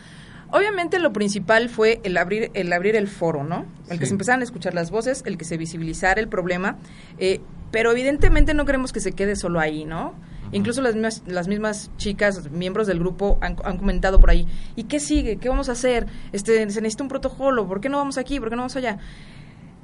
Obviamente 0.53 0.99
lo 0.99 1.13
principal 1.13 1.69
fue 1.69 2.01
el 2.03 2.17
abrir 2.17 2.51
el 2.53 2.73
abrir 2.73 2.97
el 2.97 3.07
foro, 3.07 3.43
¿no? 3.43 3.65
El 3.89 3.99
que 3.99 4.05
se 4.05 4.11
empezaran 4.11 4.41
a 4.41 4.43
escuchar 4.43 4.73
las 4.73 4.91
voces, 4.91 5.23
el 5.25 5.37
que 5.37 5.45
se 5.45 5.55
visibilizara 5.57 6.19
el 6.19 6.27
problema. 6.27 6.75
Eh, 7.17 7.39
pero 7.71 7.91
evidentemente 7.91 8.53
no 8.53 8.65
queremos 8.65 8.91
que 8.91 8.99
se 8.99 9.13
quede 9.13 9.35
solo 9.35 9.59
ahí, 9.59 9.85
¿no? 9.85 10.13
Incluso 10.51 10.81
las 10.81 10.95
mismas, 10.95 11.23
las 11.25 11.47
mismas 11.47 11.91
chicas, 11.97 12.51
miembros 12.51 12.85
del 12.85 12.99
grupo, 12.99 13.37
han, 13.41 13.55
comentado 13.55 14.19
por 14.19 14.29
ahí, 14.29 14.45
¿y 14.75 14.83
qué 14.83 14.99
sigue? 14.99 15.37
¿Qué 15.37 15.47
vamos 15.47 15.69
a 15.69 15.71
hacer? 15.71 16.07
Este, 16.33 16.69
se 16.69 16.81
necesita 16.81 17.03
un 17.03 17.09
protocolo, 17.09 17.67
¿por 17.67 17.79
qué 17.79 17.87
no 17.87 17.97
vamos 17.97 18.17
aquí? 18.17 18.39
¿Por 18.39 18.49
qué 18.49 18.55
no 18.55 18.63
vamos 18.63 18.75
allá? 18.75 18.99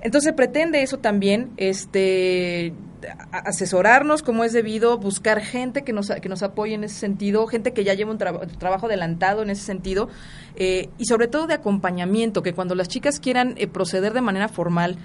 Entonces 0.02 0.34
pretende 0.34 0.84
eso 0.84 1.00
también, 1.00 1.52
este, 1.58 2.74
asesorarnos 3.32 4.22
como 4.22 4.44
es 4.44 4.54
debido, 4.54 4.98
buscar 4.98 5.42
gente 5.42 5.84
que 5.84 5.94
nos, 5.94 6.10
que 6.10 6.30
nos 6.30 6.44
apoye 6.44 6.76
en 6.76 6.84
ese 6.84 6.96
sentido, 6.96 7.48
gente 7.48 7.74
que 7.74 7.84
ya 7.84 7.94
lleva 7.94 8.12
un 8.12 8.18
trabajo 8.18 8.86
adelantado 8.86 9.42
en 9.42 9.50
ese 9.50 9.64
sentido, 9.64 10.10
eh, 10.56 10.90
y 10.98 11.06
sobre 11.06 11.28
todo 11.28 11.48
de 11.48 11.56
acompañamiento, 11.56 12.44
que 12.44 12.54
cuando 12.54 12.76
las 12.76 12.90
chicas 12.90 13.20
quieran 13.20 13.56
eh, 13.58 13.68
proceder 13.68 14.14
de 14.14 14.22
manera 14.22 14.50
formal, 14.50 14.98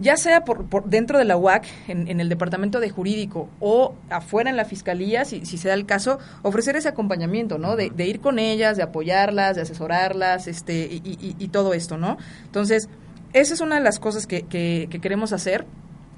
ya 0.00 0.16
sea 0.16 0.44
por, 0.44 0.64
por 0.64 0.86
dentro 0.86 1.18
de 1.18 1.24
la 1.24 1.36
UAC, 1.36 1.66
en, 1.86 2.20
el 2.20 2.28
departamento 2.28 2.80
de 2.80 2.88
jurídico 2.88 3.50
o 3.60 3.94
afuera 4.08 4.48
en 4.48 4.56
la 4.56 4.64
fiscalía, 4.64 5.26
si, 5.26 5.44
si 5.44 5.58
se 5.58 5.68
da 5.68 5.74
el 5.74 5.84
caso, 5.84 6.18
ofrecer 6.42 6.74
ese 6.76 6.88
acompañamiento, 6.88 7.58
¿no? 7.58 7.76
De, 7.76 7.90
ir 8.06 8.20
con 8.20 8.38
ellas, 8.38 8.78
de 8.78 8.82
apoyarlas, 8.82 9.56
de 9.56 9.62
asesorarlas, 9.62 10.48
este, 10.48 10.88
y, 10.90 11.48
todo 11.48 11.74
esto, 11.74 11.98
¿no? 11.98 12.16
Entonces, 12.46 12.88
esa 13.32 13.54
es 13.54 13.60
una 13.60 13.74
de 13.76 13.82
las 13.82 13.98
cosas 13.98 14.26
que, 14.26 14.42
que, 14.42 14.88
queremos 15.02 15.32
hacer, 15.32 15.66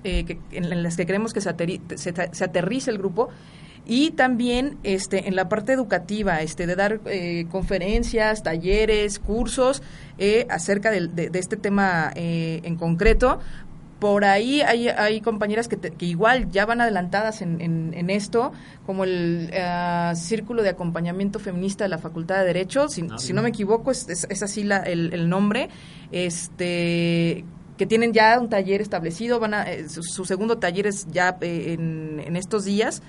eh, 0.04 0.38
en 0.52 0.82
las 0.82 0.96
que 0.96 1.04
queremos 1.04 1.32
que 1.32 1.40
se, 1.40 1.52
se, 1.96 2.44
aterrice 2.44 2.90
el 2.90 2.98
grupo 2.98 3.30
y 3.84 4.12
también 4.12 4.78
este 4.84 5.26
en 5.26 5.34
la 5.34 5.48
parte 5.48 5.72
educativa 5.72 6.40
este 6.40 6.68
de 6.68 6.76
dar 6.76 7.00
eh, 7.06 7.46
conferencias 7.50 8.44
talleres 8.44 9.18
cursos 9.18 9.82
eh, 10.18 10.46
acerca 10.50 10.92
de, 10.92 11.08
de, 11.08 11.38
este 11.38 11.56
tema 11.56 12.12
en 12.14 12.76
concreto 12.76 13.40
por 14.02 14.24
ahí 14.24 14.62
hay, 14.62 14.88
hay 14.88 15.20
compañeras 15.20 15.68
que, 15.68 15.78
que, 15.78 16.06
igual 16.06 16.50
ya 16.50 16.66
van 16.66 16.80
adelantadas 16.80 17.40
en, 17.40 17.60
en, 17.60 18.10
esto, 18.10 18.50
como 18.84 19.04
el 19.04 19.48
eh, 19.52 20.10
Círculo 20.16 20.64
de 20.64 20.70
Acompañamiento 20.70 21.38
Feminista 21.38 21.84
de 21.84 21.88
la 21.88 21.98
Facultad 21.98 22.40
de 22.40 22.46
Derecho, 22.46 22.88
si, 22.88 23.06
ah, 23.08 23.16
si 23.16 23.32
no 23.32 23.42
me 23.42 23.50
equivoco, 23.50 23.92
es, 23.92 24.08
es, 24.08 24.42
así 24.42 24.64
la, 24.64 24.78
el, 24.78 25.14
el, 25.14 25.28
nombre, 25.28 25.68
este 26.10 27.44
que 27.78 27.86
tienen 27.86 28.12
ya 28.12 28.40
un 28.40 28.48
taller 28.48 28.80
establecido, 28.80 29.38
van 29.38 29.54
a, 29.54 29.70
eh, 29.70 29.88
su, 29.88 30.24
segundo 30.24 30.58
taller 30.58 30.88
es 30.88 31.06
ya 31.12 31.38
eh, 31.40 31.74
en, 31.78 32.20
en, 32.26 32.34
estos 32.34 32.64
días, 32.64 33.04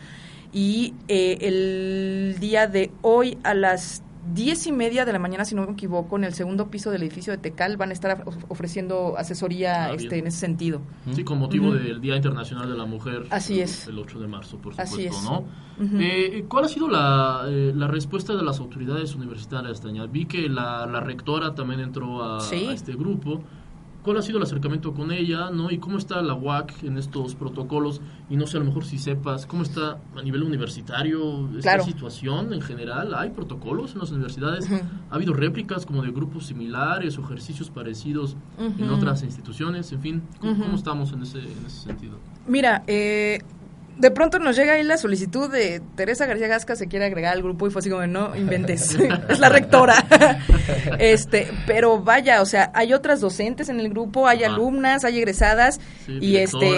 y 0.51 0.93
el 1.07 2.35
día 2.39 2.67
de 2.67 2.91
hoy 3.01 3.39
a 3.41 3.55
las 3.55 4.03
diez 4.33 4.67
y 4.67 4.71
media 4.71 5.05
de 5.05 5.13
la 5.13 5.19
mañana, 5.19 5.45
si 5.45 5.55
no 5.55 5.65
me 5.65 5.73
equivoco, 5.73 6.17
en 6.17 6.23
el 6.23 6.33
segundo 6.33 6.69
piso 6.69 6.91
del 6.91 7.03
edificio 7.03 7.31
de 7.31 7.37
Tecal 7.37 7.77
van 7.77 7.89
a 7.89 7.93
estar 7.93 8.23
ofreciendo 8.49 9.15
asesoría 9.17 9.85
ah, 9.85 9.93
este, 9.93 10.17
en 10.17 10.27
ese 10.27 10.39
sentido. 10.39 10.81
Sí, 11.11 11.23
con 11.23 11.39
motivo 11.39 11.73
del 11.73 12.01
Día 12.01 12.15
Internacional 12.15 12.69
de 12.69 12.77
la 12.77 12.85
Mujer. 12.85 13.25
Así 13.29 13.55
el, 13.55 13.61
es. 13.61 13.87
El 13.87 13.99
8 13.99 14.19
de 14.19 14.27
marzo, 14.27 14.57
por 14.57 14.73
supuesto, 14.75 15.21
¿no? 15.23 15.45
Eh, 15.99 16.45
¿Cuál 16.47 16.65
ha 16.65 16.67
sido 16.67 16.87
la, 16.87 17.45
eh, 17.47 17.71
la, 17.75 17.87
respuesta 17.87 18.35
de 18.35 18.43
las 18.43 18.59
autoridades 18.59 19.15
universitarias, 19.15 19.81
Tania? 19.81 20.05
Vi 20.05 20.25
que 20.25 20.47
la, 20.47 20.85
la 20.85 20.99
rectora 20.99 21.55
también 21.55 21.79
entró 21.79 22.23
a, 22.23 22.37
a 22.37 22.53
este 22.73 22.93
grupo 22.93 23.43
cuál 24.03 24.17
ha 24.17 24.21
sido 24.21 24.37
el 24.37 24.43
acercamiento 24.43 24.93
con 24.93 25.11
ella, 25.11 25.49
¿no? 25.49 25.71
Y 25.71 25.77
cómo 25.77 25.97
está 25.97 26.21
la 26.21 26.33
UAC 26.33 26.83
en 26.83 26.97
estos 26.97 27.35
protocolos 27.35 28.01
y 28.29 28.35
no 28.35 28.45
sé, 28.45 28.57
a 28.57 28.59
lo 28.59 28.65
mejor 28.67 28.85
si 28.85 28.97
sepas 28.97 29.45
cómo 29.45 29.63
está 29.63 29.97
a 30.15 30.21
nivel 30.21 30.43
universitario 30.43 31.49
esta 31.57 31.81
situación 31.81 32.53
en 32.53 32.61
general. 32.61 33.13
¿Hay 33.15 33.31
protocolos 33.31 33.93
en 33.93 33.99
las 33.99 34.11
universidades? 34.11 34.69
¿Ha 35.09 35.15
habido 35.15 35.33
réplicas 35.33 35.85
como 35.85 36.01
de 36.01 36.11
grupos 36.11 36.47
similares 36.47 37.17
o 37.17 37.21
ejercicios 37.21 37.69
parecidos 37.69 38.35
en 38.59 38.89
otras 38.89 39.23
instituciones? 39.23 39.91
En 39.91 40.01
fin, 40.01 40.21
¿cómo, 40.39 40.75
estamos 40.75 41.13
en 41.13 41.23
ese, 41.23 41.39
en 41.39 41.65
ese 41.65 41.87
sentido? 41.87 42.17
Mira, 42.47 42.83
eh, 42.87 43.39
de 43.97 44.11
pronto 44.11 44.39
nos 44.39 44.55
llega 44.55 44.73
ahí 44.73 44.83
la 44.83 44.97
solicitud 44.97 45.51
de 45.51 45.81
Teresa 45.95 46.25
García 46.25 46.47
Gasca 46.47 46.75
se 46.75 46.87
quiere 46.87 47.05
agregar 47.05 47.33
al 47.33 47.43
grupo 47.43 47.67
y 47.67 47.71
fue 47.71 47.79
así 47.79 47.89
como, 47.89 48.05
no 48.07 48.35
inventes, 48.35 48.97
es 49.29 49.39
la 49.39 49.49
rectora. 49.49 49.95
este, 50.99 51.51
pero 51.67 52.01
vaya, 52.01 52.41
o 52.41 52.45
sea, 52.45 52.71
hay 52.73 52.93
otras 52.93 53.21
docentes 53.21 53.69
en 53.69 53.79
el 53.79 53.89
grupo, 53.89 54.27
hay 54.27 54.43
alumnas, 54.43 55.05
hay 55.05 55.17
egresadas 55.17 55.79
y 56.07 56.37
este 56.37 56.71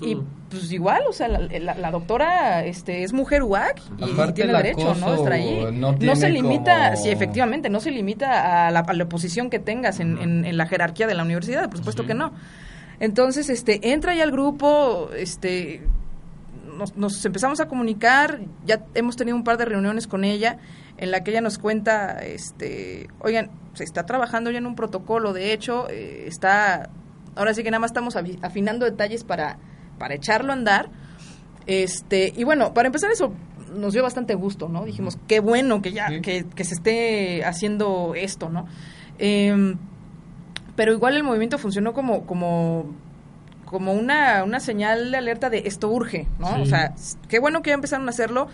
y 0.00 0.16
pues 0.48 0.72
igual, 0.72 1.02
o 1.08 1.12
sea, 1.12 1.28
la, 1.28 1.90
doctora 1.90 2.64
este 2.64 3.04
es 3.04 3.12
mujer 3.12 3.42
UAC 3.44 3.80
y, 3.98 4.32
tiene 4.32 4.52
derecho, 4.52 4.94
¿no? 4.96 5.14
Estar 5.14 5.32
ahí. 5.32 5.66
No, 5.72 6.16
se 6.16 6.28
limita, 6.28 6.96
sí, 6.96 7.08
efectivamente, 7.08 7.68
no 7.68 7.80
se 7.80 7.90
limita 7.90 8.66
a 8.66 8.70
la, 8.70 8.80
a 8.80 9.08
posición 9.08 9.48
que 9.48 9.58
tengas 9.58 10.00
en, 10.00 10.18
en, 10.18 10.56
la 10.56 10.66
jerarquía 10.66 11.06
de 11.06 11.14
la 11.14 11.22
universidad, 11.22 11.68
por 11.68 11.78
supuesto 11.78 12.06
que 12.06 12.14
no. 12.14 12.32
Entonces, 12.98 13.48
este, 13.48 13.92
entra 13.92 14.14
ya 14.14 14.24
al 14.24 14.30
grupo, 14.30 15.10
este, 15.16 15.82
nos, 16.96 17.24
empezamos 17.24 17.60
a 17.60 17.68
comunicar, 17.68 18.40
ya 18.64 18.84
hemos 18.94 19.16
tenido 19.16 19.36
un 19.36 19.44
par 19.44 19.56
de 19.56 19.64
reuniones 19.64 20.06
con 20.06 20.24
ella 20.24 20.58
en 20.96 21.10
la 21.10 21.22
que 21.22 21.30
ella 21.30 21.40
nos 21.40 21.58
cuenta, 21.58 22.18
este, 22.20 23.08
oigan, 23.20 23.50
se 23.74 23.84
está 23.84 24.04
trabajando 24.04 24.50
ya 24.50 24.58
en 24.58 24.66
un 24.66 24.74
protocolo, 24.74 25.32
de 25.32 25.52
hecho, 25.52 25.88
eh, 25.88 26.24
está, 26.26 26.90
ahora 27.36 27.54
sí 27.54 27.62
que 27.62 27.70
nada 27.70 27.80
más 27.80 27.90
estamos 27.90 28.16
afinando 28.42 28.84
detalles 28.84 29.24
para, 29.24 29.58
para 29.98 30.14
echarlo 30.14 30.52
a 30.52 30.56
andar. 30.56 30.90
Este, 31.66 32.32
y 32.36 32.44
bueno, 32.44 32.74
para 32.74 32.86
empezar 32.86 33.10
eso 33.10 33.32
nos 33.72 33.92
dio 33.92 34.02
bastante 34.02 34.34
gusto, 34.34 34.68
¿no? 34.68 34.84
Dijimos, 34.84 35.18
qué 35.28 35.40
bueno 35.40 35.80
que 35.80 35.92
ya, 35.92 36.20
que, 36.20 36.44
que, 36.44 36.64
se 36.64 36.74
esté 36.74 37.44
haciendo 37.44 38.14
esto, 38.16 38.48
¿no? 38.48 38.66
Em, 39.18 39.76
pero 40.76 40.92
igual 40.92 41.16
el 41.16 41.22
movimiento 41.22 41.58
funcionó 41.58 41.92
como, 41.92 42.26
como 42.26 42.86
como 43.70 43.92
una, 43.92 44.42
una 44.42 44.58
señal 44.58 45.12
de 45.12 45.16
alerta 45.16 45.48
de 45.48 45.62
esto 45.66 45.88
urge, 45.88 46.26
¿no? 46.40 46.60
O 46.60 46.66
sea, 46.66 46.92
qué 47.28 47.38
bueno 47.38 47.62
que 47.62 47.70
ya 47.70 47.74
empezaron 47.74 48.08
a 48.08 48.10
hacerlo, 48.10 48.48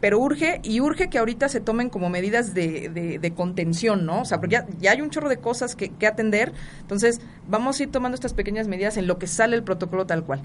pero 0.00 0.20
urge 0.20 0.60
y 0.62 0.80
urge 0.80 1.10
que 1.10 1.18
ahorita 1.18 1.48
se 1.48 1.60
tomen 1.60 1.90
como 1.90 2.08
medidas 2.10 2.54
de, 2.54 3.18
de, 3.20 3.30
contención, 3.32 4.06
¿no? 4.06 4.20
O 4.20 4.24
sea, 4.24 4.38
porque 4.38 4.62
ya, 4.78 4.92
hay 4.92 5.00
un 5.00 5.10
chorro 5.10 5.28
de 5.28 5.38
cosas 5.38 5.74
que, 5.74 5.88
que, 5.88 6.06
atender, 6.06 6.52
entonces 6.80 7.20
vamos 7.48 7.80
a 7.80 7.82
ir 7.82 7.90
tomando 7.90 8.14
estas 8.14 8.34
pequeñas 8.34 8.68
medidas 8.68 8.96
en 8.96 9.08
lo 9.08 9.18
que 9.18 9.26
sale 9.26 9.56
el 9.56 9.64
protocolo 9.64 10.06
tal 10.06 10.22
cual. 10.22 10.42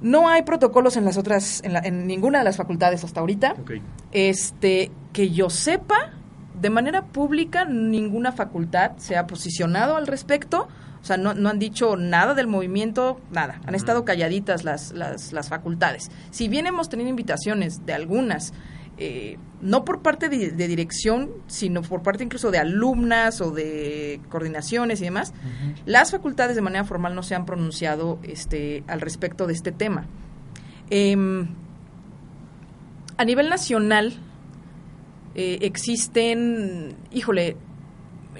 No 0.00 0.30
hay 0.30 0.40
protocolos 0.40 0.96
en 0.96 1.04
las 1.04 1.18
otras, 1.18 1.62
en, 1.64 1.76
en 1.84 2.06
ninguna 2.06 2.38
de 2.38 2.44
las 2.44 2.56
facultades 2.56 3.04
hasta 3.04 3.20
ahorita. 3.20 3.56
Este, 4.10 4.90
que 5.12 5.28
yo 5.28 5.50
sepa, 5.50 6.12
de 6.58 6.70
manera 6.70 7.04
pública, 7.04 7.66
ninguna 7.66 8.32
facultad 8.32 8.92
se 8.96 9.18
ha 9.18 9.26
posicionado 9.26 9.96
al 9.96 10.06
respecto 10.06 10.68
sea, 11.08 11.16
no, 11.16 11.34
no 11.34 11.48
han 11.48 11.58
dicho 11.58 11.96
nada 11.96 12.34
del 12.34 12.46
movimiento, 12.46 13.20
nada. 13.30 13.60
Han 13.66 13.74
estado 13.74 14.04
calladitas 14.04 14.64
las, 14.64 14.92
las, 14.92 15.32
las 15.32 15.48
facultades. 15.48 16.10
Si 16.30 16.48
bien 16.48 16.66
hemos 16.66 16.88
tenido 16.88 17.08
invitaciones 17.08 17.84
de 17.86 17.94
algunas, 17.94 18.52
eh, 19.00 19.38
no 19.60 19.84
por 19.84 20.02
parte 20.02 20.28
de, 20.28 20.50
dirección, 20.50 21.30
sino 21.46 21.82
por 21.82 22.02
parte 22.02 22.24
incluso 22.24 22.50
de 22.50 22.58
alumnas 22.58 23.40
o 23.40 23.52
de 23.52 24.20
coordinaciones 24.28 25.00
y 25.00 25.04
demás, 25.04 25.32
las 25.86 26.10
facultades 26.10 26.56
de 26.56 26.62
manera 26.62 26.84
formal 26.84 27.14
no 27.14 27.22
se 27.22 27.34
han 27.34 27.46
pronunciado 27.46 28.18
este, 28.22 28.82
al 28.88 29.00
respecto 29.00 29.46
de 29.46 29.54
este 29.54 29.72
tema. 29.72 30.06
Em, 30.90 31.48
a 33.16 33.24
nivel 33.24 33.48
nacional 33.48 34.14
eh, 35.34 35.58
existen, 35.62 36.96
híjole, 37.12 37.56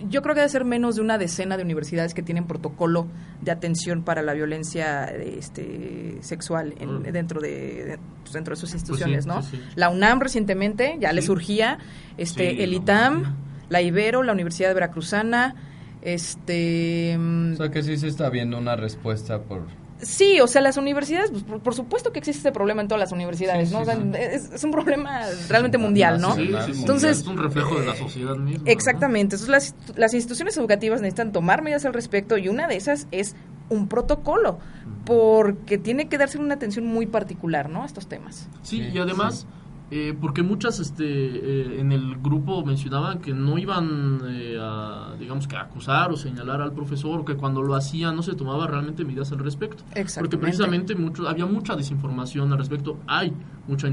yo 0.08 0.22
creo 0.22 0.34
que 0.34 0.40
debe 0.40 0.50
ser 0.50 0.64
menos 0.64 0.96
de 0.96 1.02
una 1.02 1.18
decena 1.18 1.56
de 1.56 1.62
universidades 1.62 2.14
que 2.14 2.22
tienen 2.22 2.46
protocolo 2.46 3.06
de 3.40 3.50
atención 3.50 4.02
para 4.02 4.22
la 4.22 4.34
violencia 4.34 5.04
este, 5.04 6.18
sexual 6.20 6.74
en, 6.78 7.00
mm. 7.00 7.02
dentro 7.12 7.40
de, 7.40 7.98
pues, 8.22 8.32
dentro 8.32 8.54
de 8.54 8.60
sus 8.60 8.70
pues 8.70 8.82
instituciones, 8.82 9.26
¿no? 9.26 9.42
La 9.74 9.88
UNAM 9.88 10.20
recientemente 10.20 10.96
ya 11.00 11.12
le 11.12 11.22
surgía, 11.22 11.78
este, 12.16 12.62
el 12.64 12.74
ITAM, 12.74 13.36
la 13.68 13.82
Ibero, 13.82 14.22
la 14.22 14.32
Universidad 14.32 14.68
de 14.68 14.74
Veracruzana, 14.74 15.54
este. 16.02 17.18
O 17.52 17.56
sea 17.56 17.70
que 17.70 17.82
sí 17.82 17.96
se 17.96 18.08
está 18.08 18.30
viendo 18.30 18.58
una 18.58 18.76
respuesta 18.76 19.42
por 19.42 19.66
Sí, 20.00 20.40
o 20.40 20.46
sea, 20.46 20.62
las 20.62 20.76
universidades, 20.76 21.30
pues, 21.30 21.60
por, 21.60 21.74
supuesto 21.74 22.12
que 22.12 22.20
existe 22.20 22.40
ese 22.40 22.52
problema 22.52 22.82
en 22.82 22.88
todas 22.88 23.00
las 23.00 23.12
universidades, 23.12 23.72
¿no? 23.72 23.80
O 23.80 23.84
sea, 23.84 23.94
es, 23.94 24.62
un 24.62 24.70
problema 24.70 25.22
realmente 25.48 25.76
mundial, 25.78 26.20
¿no? 26.20 26.34
Sí, 26.36 26.50
Entonces, 26.78 27.20
es 27.20 27.26
un 27.26 27.38
reflejo 27.38 27.78
de 27.80 27.86
la 27.86 27.96
sociedad 27.96 28.36
misma. 28.36 28.62
Exactamente. 28.70 29.36
Entonces, 29.36 29.48
las, 29.48 29.74
las 29.96 30.14
instituciones 30.14 30.56
educativas 30.56 31.00
necesitan 31.00 31.32
tomar 31.32 31.62
medidas 31.62 31.84
al 31.84 31.94
respecto 31.94 32.38
y 32.38 32.48
una 32.48 32.68
de 32.68 32.76
esas 32.76 33.08
es 33.10 33.34
un 33.70 33.88
protocolo, 33.88 34.58
porque 35.04 35.78
tiene 35.78 36.08
que 36.08 36.18
darse 36.18 36.38
una 36.38 36.54
atención 36.54 36.86
muy 36.86 37.06
particular, 37.06 37.68
¿no? 37.68 37.82
A 37.82 37.86
estos 37.86 38.08
temas. 38.08 38.48
Sí, 38.62 38.88
y 38.92 38.98
además 38.98 39.46
eh, 39.90 40.14
porque 40.20 40.42
muchas 40.42 40.80
este, 40.80 41.04
eh, 41.04 41.80
en 41.80 41.92
el 41.92 42.16
grupo 42.16 42.62
mencionaban 42.62 43.20
que 43.20 43.32
no 43.32 43.56
iban 43.56 44.20
eh, 44.28 44.58
a, 44.60 45.14
digamos 45.18 45.48
que 45.48 45.56
acusar 45.56 46.12
o 46.12 46.16
señalar 46.16 46.60
al 46.60 46.72
profesor, 46.72 47.20
o 47.20 47.24
que 47.24 47.36
cuando 47.36 47.62
lo 47.62 47.74
hacían 47.74 48.14
no 48.14 48.22
se 48.22 48.34
tomaba 48.34 48.66
realmente 48.66 49.02
medidas 49.04 49.32
al 49.32 49.38
respecto. 49.38 49.84
Porque 50.18 50.36
precisamente 50.36 50.94
mucho, 50.94 51.26
había 51.26 51.46
mucha 51.46 51.74
desinformación 51.74 52.52
al 52.52 52.58
respecto, 52.58 52.98
hay 53.06 53.32
mucha 53.66 53.88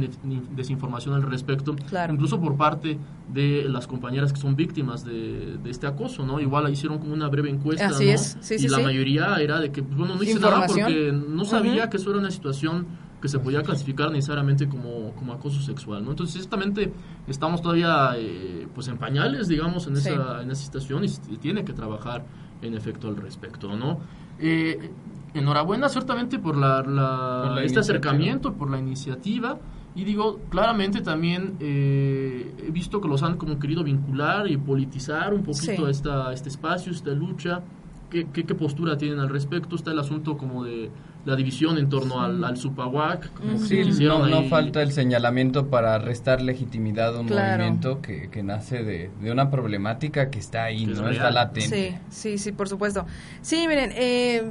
desinformación 0.55 1.15
al 1.15 1.23
respecto, 1.23 1.75
incluso 2.09 2.41
por 2.41 2.57
parte 2.57 2.97
de 3.33 3.63
las 3.69 3.87
compañeras 3.87 4.33
que 4.33 4.39
son 4.39 4.55
víctimas 4.55 5.05
de, 5.05 5.57
este 5.65 5.87
acoso, 5.87 6.25
¿no? 6.25 6.41
Igual 6.41 6.69
hicieron 6.71 6.99
como 6.99 7.13
una 7.13 7.29
breve 7.29 7.49
encuesta, 7.49 7.87
Así 7.87 8.09
es. 8.09 8.37
y 8.51 8.67
la 8.67 8.79
mayoría 8.79 9.37
era 9.37 9.59
de 9.59 9.71
que, 9.71 9.81
pues, 9.81 9.97
bueno, 9.97 10.15
no 10.15 10.23
hice 10.23 10.39
nada 10.39 10.67
porque 10.67 11.13
no 11.13 11.45
sabía 11.45 11.89
que 11.89 11.97
eso 11.97 12.09
era 12.09 12.19
una 12.19 12.31
situación 12.31 13.04
que 13.25 13.29
se 13.29 13.39
podía 13.39 13.63
clasificar 13.63 14.11
necesariamente 14.11 14.69
como, 14.69 15.11
como 15.15 15.33
acoso 15.33 15.59
sexual, 15.59 16.05
¿no? 16.05 16.11
Entonces, 16.11 16.35
ciertamente 16.35 16.93
estamos 17.25 17.59
todavía 17.59 18.11
eh, 18.17 18.67
pues 18.71 18.87
en 18.87 18.99
pañales, 18.99 19.47
digamos, 19.47 19.87
en 19.87 19.93
esa, 19.93 20.43
en 20.43 20.51
esa 20.51 20.63
situación 20.63 21.03
y, 21.03 21.37
tiene 21.37 21.65
que 21.65 21.73
trabajar 21.73 22.23
en 22.61 22.75
efecto 22.75 23.07
al 23.07 23.15
respecto, 23.15 23.75
¿no? 23.75 23.99
Eh, 24.37 24.91
enhorabuena 25.33 25.89
ciertamente 25.89 26.37
por, 26.37 26.55
la, 26.55 27.59
este 27.63 27.79
acercamiento, 27.79 28.53
por 28.53 28.69
la 28.69 28.77
iniciativa. 28.77 29.57
Y 29.95 30.03
digo, 30.03 30.41
claramente 30.49 31.01
también 31.01 31.55
eh, 31.59 32.53
he 32.59 32.69
visto 32.69 33.01
que 33.01 33.07
los 33.07 33.23
han 33.23 33.37
como 33.37 33.57
querido 33.57 33.83
vincular 33.83 34.47
y 34.51 34.57
politizar 34.57 35.33
un 35.33 35.41
poquito 35.41 35.89
esta, 35.89 36.31
este 36.31 36.49
espacio, 36.49 36.91
esta 36.91 37.09
lucha. 37.09 37.63
¿Qué, 38.11 38.27
qué, 38.27 38.53
postura 38.53 38.95
tienen 38.97 39.19
al 39.19 39.29
respecto? 39.29 39.75
Está 39.75 39.91
el 39.91 39.99
asunto 39.99 40.37
como 40.37 40.63
de 40.63 40.91
la 41.25 41.35
división 41.35 41.77
en 41.77 41.89
torno 41.89 42.21
al, 42.21 42.43
al 42.43 42.55
Supahuac. 42.55 43.31
Sí, 43.57 43.81
no, 44.01 44.27
no, 44.27 44.43
falta 44.43 44.81
el 44.81 44.91
señalamiento 44.91 45.67
para 45.67 45.97
restar 45.97 46.41
legitimidad 46.41 47.15
a 47.15 47.19
un 47.19 47.27
movimiento 47.27 48.01
que, 48.01 48.29
que 48.29 48.43
nace 48.43 48.83
de, 48.83 49.09
de, 49.19 49.31
una 49.31 49.49
problemática 49.49 50.29
que 50.29 50.37
está 50.39 50.65
ahí, 50.65 50.85
¿no? 50.85 51.09
Está 51.09 51.31
latente. 51.31 51.99
Sí, 52.09 52.35
sí, 52.35 52.37
sí, 52.37 52.51
por 52.51 52.69
supuesto. 52.69 53.05
Sí, 53.41 53.67
miren, 53.67 53.91
eh, 53.95 54.43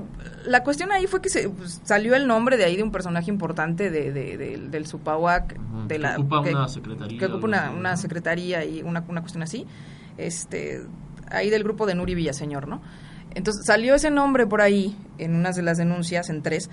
la 0.46 0.64
cuestión 0.64 0.90
ahí 0.90 1.06
fue 1.06 1.22
que 1.22 1.28
se 1.28 1.48
pues, 1.48 1.80
salió 1.84 2.16
el 2.16 2.26
nombre 2.26 2.56
de 2.56 2.64
ahí 2.64 2.76
de 2.76 2.82
un 2.82 2.90
personaje 2.90 3.30
importante 3.30 3.90
de, 3.90 4.12
del 4.12 4.86
Supahuac. 4.86 5.56
de 5.86 5.98
la, 5.98 6.16
que 6.16 6.20
ocupa 6.20 6.40
una 6.40 6.68
secretaría. 6.68 7.18
Que 7.18 7.26
ocupa 7.26 7.46
una, 7.46 7.70
una 7.70 7.96
secretaría 7.96 8.64
y 8.64 8.82
una, 8.82 9.04
una 9.08 9.20
cuestión 9.20 9.44
así. 9.44 9.64
Este, 10.18 10.82
ahí 11.30 11.50
del 11.50 11.62
grupo 11.62 11.86
de 11.86 11.94
Nuri 11.94 12.14
Villaseñor, 12.14 12.66
¿no? 12.66 12.82
Entonces 13.34 13.64
salió 13.66 13.94
ese 13.94 14.10
nombre 14.10 14.46
por 14.46 14.60
ahí 14.60 14.96
en 15.18 15.34
unas 15.34 15.56
de 15.56 15.62
las 15.62 15.78
denuncias, 15.78 16.30
en 16.30 16.42
tres. 16.42 16.70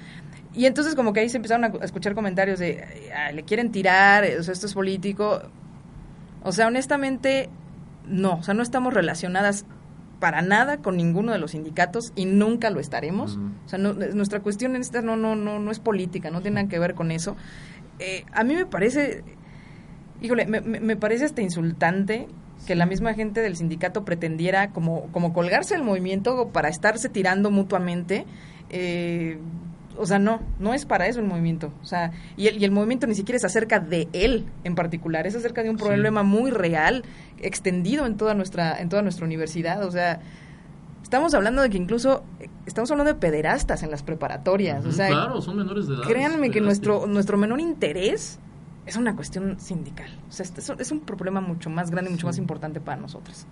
Y 0.54 0.66
entonces 0.66 0.96
como 0.96 1.14
que 1.14 1.22
ahí 1.22 1.30
se 1.30 1.38
empezaron 1.38 1.64
a 1.64 1.86
escuchar 1.86 2.14
comentarios 2.14 2.60
de, 2.60 2.86
le 3.34 3.44
quieren 3.44 3.72
tirar, 3.72 4.26
o 4.40 4.44
sea, 4.44 4.54
esto 4.54 4.68
es 4.68 4.74
político. 4.74 5.42
O 6.44 6.52
sea, 6.52 6.68
honestamente, 6.68 7.50
no, 8.08 8.36
o 8.36 8.44
sea, 8.44 8.54
no 8.54 8.62
estamos 8.62 8.94
relacionadas 8.94 9.66
para 10.20 10.42
nada 10.42 10.78
con 10.78 10.98
ninguno 10.98 11.32
de 11.32 11.40
los 11.40 11.52
sindicatos 11.52 12.12
y 12.16 12.26
nunca 12.26 12.70
lo 12.70 12.80
estaremos. 12.80 13.40
O 13.66 13.70
sea, 13.70 13.80
nuestra 13.80 14.42
cuestión 14.42 14.76
en 14.76 14.82
esta 14.82 15.02
no, 15.02 15.16
no, 15.16 15.36
no, 15.36 15.58
no 15.60 15.72
es 15.72 15.80
política, 15.80 16.30
no 16.30 16.42
tiene 16.42 16.56
nada 16.56 16.70
que 16.70 16.80
ver 16.80 16.94
con 16.94 17.12
eso. 17.12 17.36
Eh, 17.98 18.26
a 18.34 18.44
mí 18.44 18.54
me 18.54 18.66
parece, 18.66 19.24
híjole, 20.22 20.46
me, 20.46 20.62
me 20.62 20.96
parece 20.96 21.26
hasta 21.26 21.42
insultante 21.42 22.28
que 22.66 22.76
la 22.76 22.86
misma 22.86 23.14
gente 23.14 23.42
del 23.42 23.56
sindicato 23.56 24.06
pretendiera 24.06 24.72
como, 24.72 25.08
como 25.12 25.34
colgarse 25.34 25.76
el 25.76 25.84
movimiento 25.84 26.50
para 26.50 26.70
estarse 26.70 27.10
tirando 27.10 27.52
mutuamente. 27.52 28.26
Eh, 28.70 29.38
o 29.98 30.06
sea, 30.06 30.20
no, 30.20 30.42
no 30.60 30.74
es 30.74 30.86
para 30.86 31.08
eso 31.08 31.20
el 31.20 31.26
movimiento. 31.26 31.72
O 31.82 31.86
sea, 31.86 32.12
y 32.38 32.48
el, 32.48 32.62
y 32.62 32.66
el 32.66 32.72
movimiento 32.72 33.08
ni 33.08 33.16
siquiera 33.16 33.38
es 33.38 33.46
acerca 33.46 33.80
de 33.80 34.08
él 34.14 34.46
en 34.64 34.76
particular, 34.76 35.28
es 35.28 35.36
acerca 35.36 35.64
de 35.64 35.70
un 35.70 35.78
problema 35.78 36.24
muy 36.24 36.52
real, 36.52 37.04
extendido 37.40 38.06
en 38.06 38.18
toda 38.18 38.34
nuestra, 38.34 38.80
en 38.80 38.90
toda 38.90 39.02
nuestra 39.02 39.26
universidad. 39.26 39.84
O 39.84 39.92
sea, 39.92 40.22
estamos 41.04 41.34
hablando 41.34 41.62
de 41.62 41.70
que 41.70 41.78
incluso 41.78 42.24
estamos 42.66 42.90
hablando 42.92 43.14
de 43.14 43.20
pederastas 43.20 43.84
en 43.84 43.92
las 43.92 44.02
preparatorias. 44.02 44.86
o 44.86 44.92
sea, 44.92 45.08
claro, 45.08 45.42
son 45.42 45.58
menores 45.58 45.88
de 45.88 45.96
edad. 45.96 46.04
Créanme 46.04 46.52
que 46.52 46.62
nuestro, 46.62 47.06
nuestro 47.06 47.38
menor 47.38 47.60
interés 47.60 48.40
es 48.86 48.96
una 48.96 49.16
cuestión 49.16 49.60
sindical. 49.60 50.10
O 50.30 50.32
sea, 50.32 50.44
este 50.44 50.62
es, 50.62 50.92
un 50.92 51.02
problema 51.02 51.42
mucho 51.42 51.70
más 51.70 51.92
grande 51.92 52.10
y 52.10 52.14
mucho 52.14 52.28
más 52.28 52.38
importante 52.38 52.80
para 52.80 53.00
nosotros. 53.00 53.46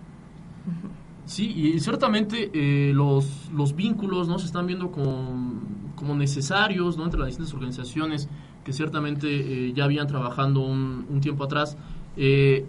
Sí, 1.26 1.52
y 1.56 1.80
ciertamente 1.80 2.50
eh, 2.54 2.92
los, 2.94 3.50
los 3.54 3.76
vínculos 3.76 4.28
no 4.28 4.40
se 4.40 4.48
están 4.48 4.66
viendo 4.66 4.92
como, 4.92 5.62
como 5.96 6.16
necesarios 6.16 6.98
¿no? 6.98 7.06
entre 7.06 7.20
las 7.20 7.28
distintas 7.28 7.54
organizaciones 7.54 8.28
que 8.64 8.74
ciertamente 8.74 9.28
eh, 9.68 9.74
ya 9.74 9.84
habían 9.86 10.08
trabajando 10.08 10.62
un, 10.62 11.06
un 11.10 11.22
tiempo 11.22 11.44
atrás. 11.44 11.78
Eh, 12.18 12.66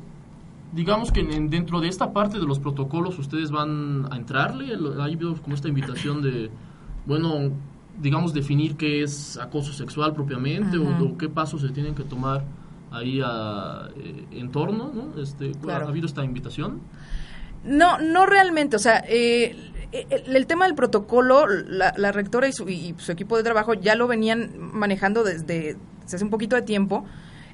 digamos 0.73 1.11
que 1.11 1.21
en- 1.21 1.49
dentro 1.51 1.81
de 1.81 1.89
esta 1.89 2.13
parte 2.13 2.39
de 2.39 2.45
los 2.45 2.59
protocolos 2.59 3.19
ustedes 3.19 3.51
van 3.51 4.07
a 4.11 4.17
entrarle, 4.17 4.77
hay 5.01 5.17
como 5.17 5.55
esta 5.55 5.69
invitación 5.69 6.23
de, 6.23 6.51
bueno, 7.07 7.51
digamos 7.99 8.33
definir 8.35 8.77
qué 8.77 9.03
es 9.03 9.37
acoso 9.39 9.73
sexual 9.73 10.15
propiamente 10.15 10.79
o- 10.79 11.17
qué 11.19 11.29
pasos 11.29 11.61
se 11.63 11.69
tienen 11.71 11.95
que 11.95 12.03
tomar 12.05 12.45
ahí 12.91 13.21
a, 13.25 13.89
eh, 13.97 14.25
en 14.33 14.51
torno, 14.51 14.91
¿no? 14.95 15.21
Este, 15.23 15.53
Claro. 15.53 15.87
¿Ha 15.87 15.89
habido 15.89 16.07
esta 16.07 16.25
invitación? 16.25 16.81
No, 17.65 17.99
no 17.99 18.27
realmente. 18.27 18.77
O 18.77 18.79
sea, 18.81 19.05
eh, 19.07 19.55
el, 19.93 20.35
el 20.37 20.47
tema 20.47 20.65
del 20.67 20.75
protocolo, 20.75 21.47
la, 21.47 21.93
la 21.97 22.11
rectora 22.11 22.49
y 22.49 22.53
su, 22.53 22.69
y 22.69 22.95
su 22.99 23.13
equipo 23.13 23.37
de 23.37 23.43
trabajo 23.43 23.75
ya 23.75 23.95
lo 23.95 24.09
venían 24.09 24.51
manejando 24.59 25.23
desde, 25.25 25.77
desde 26.03 26.17
hace 26.17 26.25
un 26.25 26.31
poquito 26.31 26.57
de 26.57 26.63
tiempo. 26.63 27.05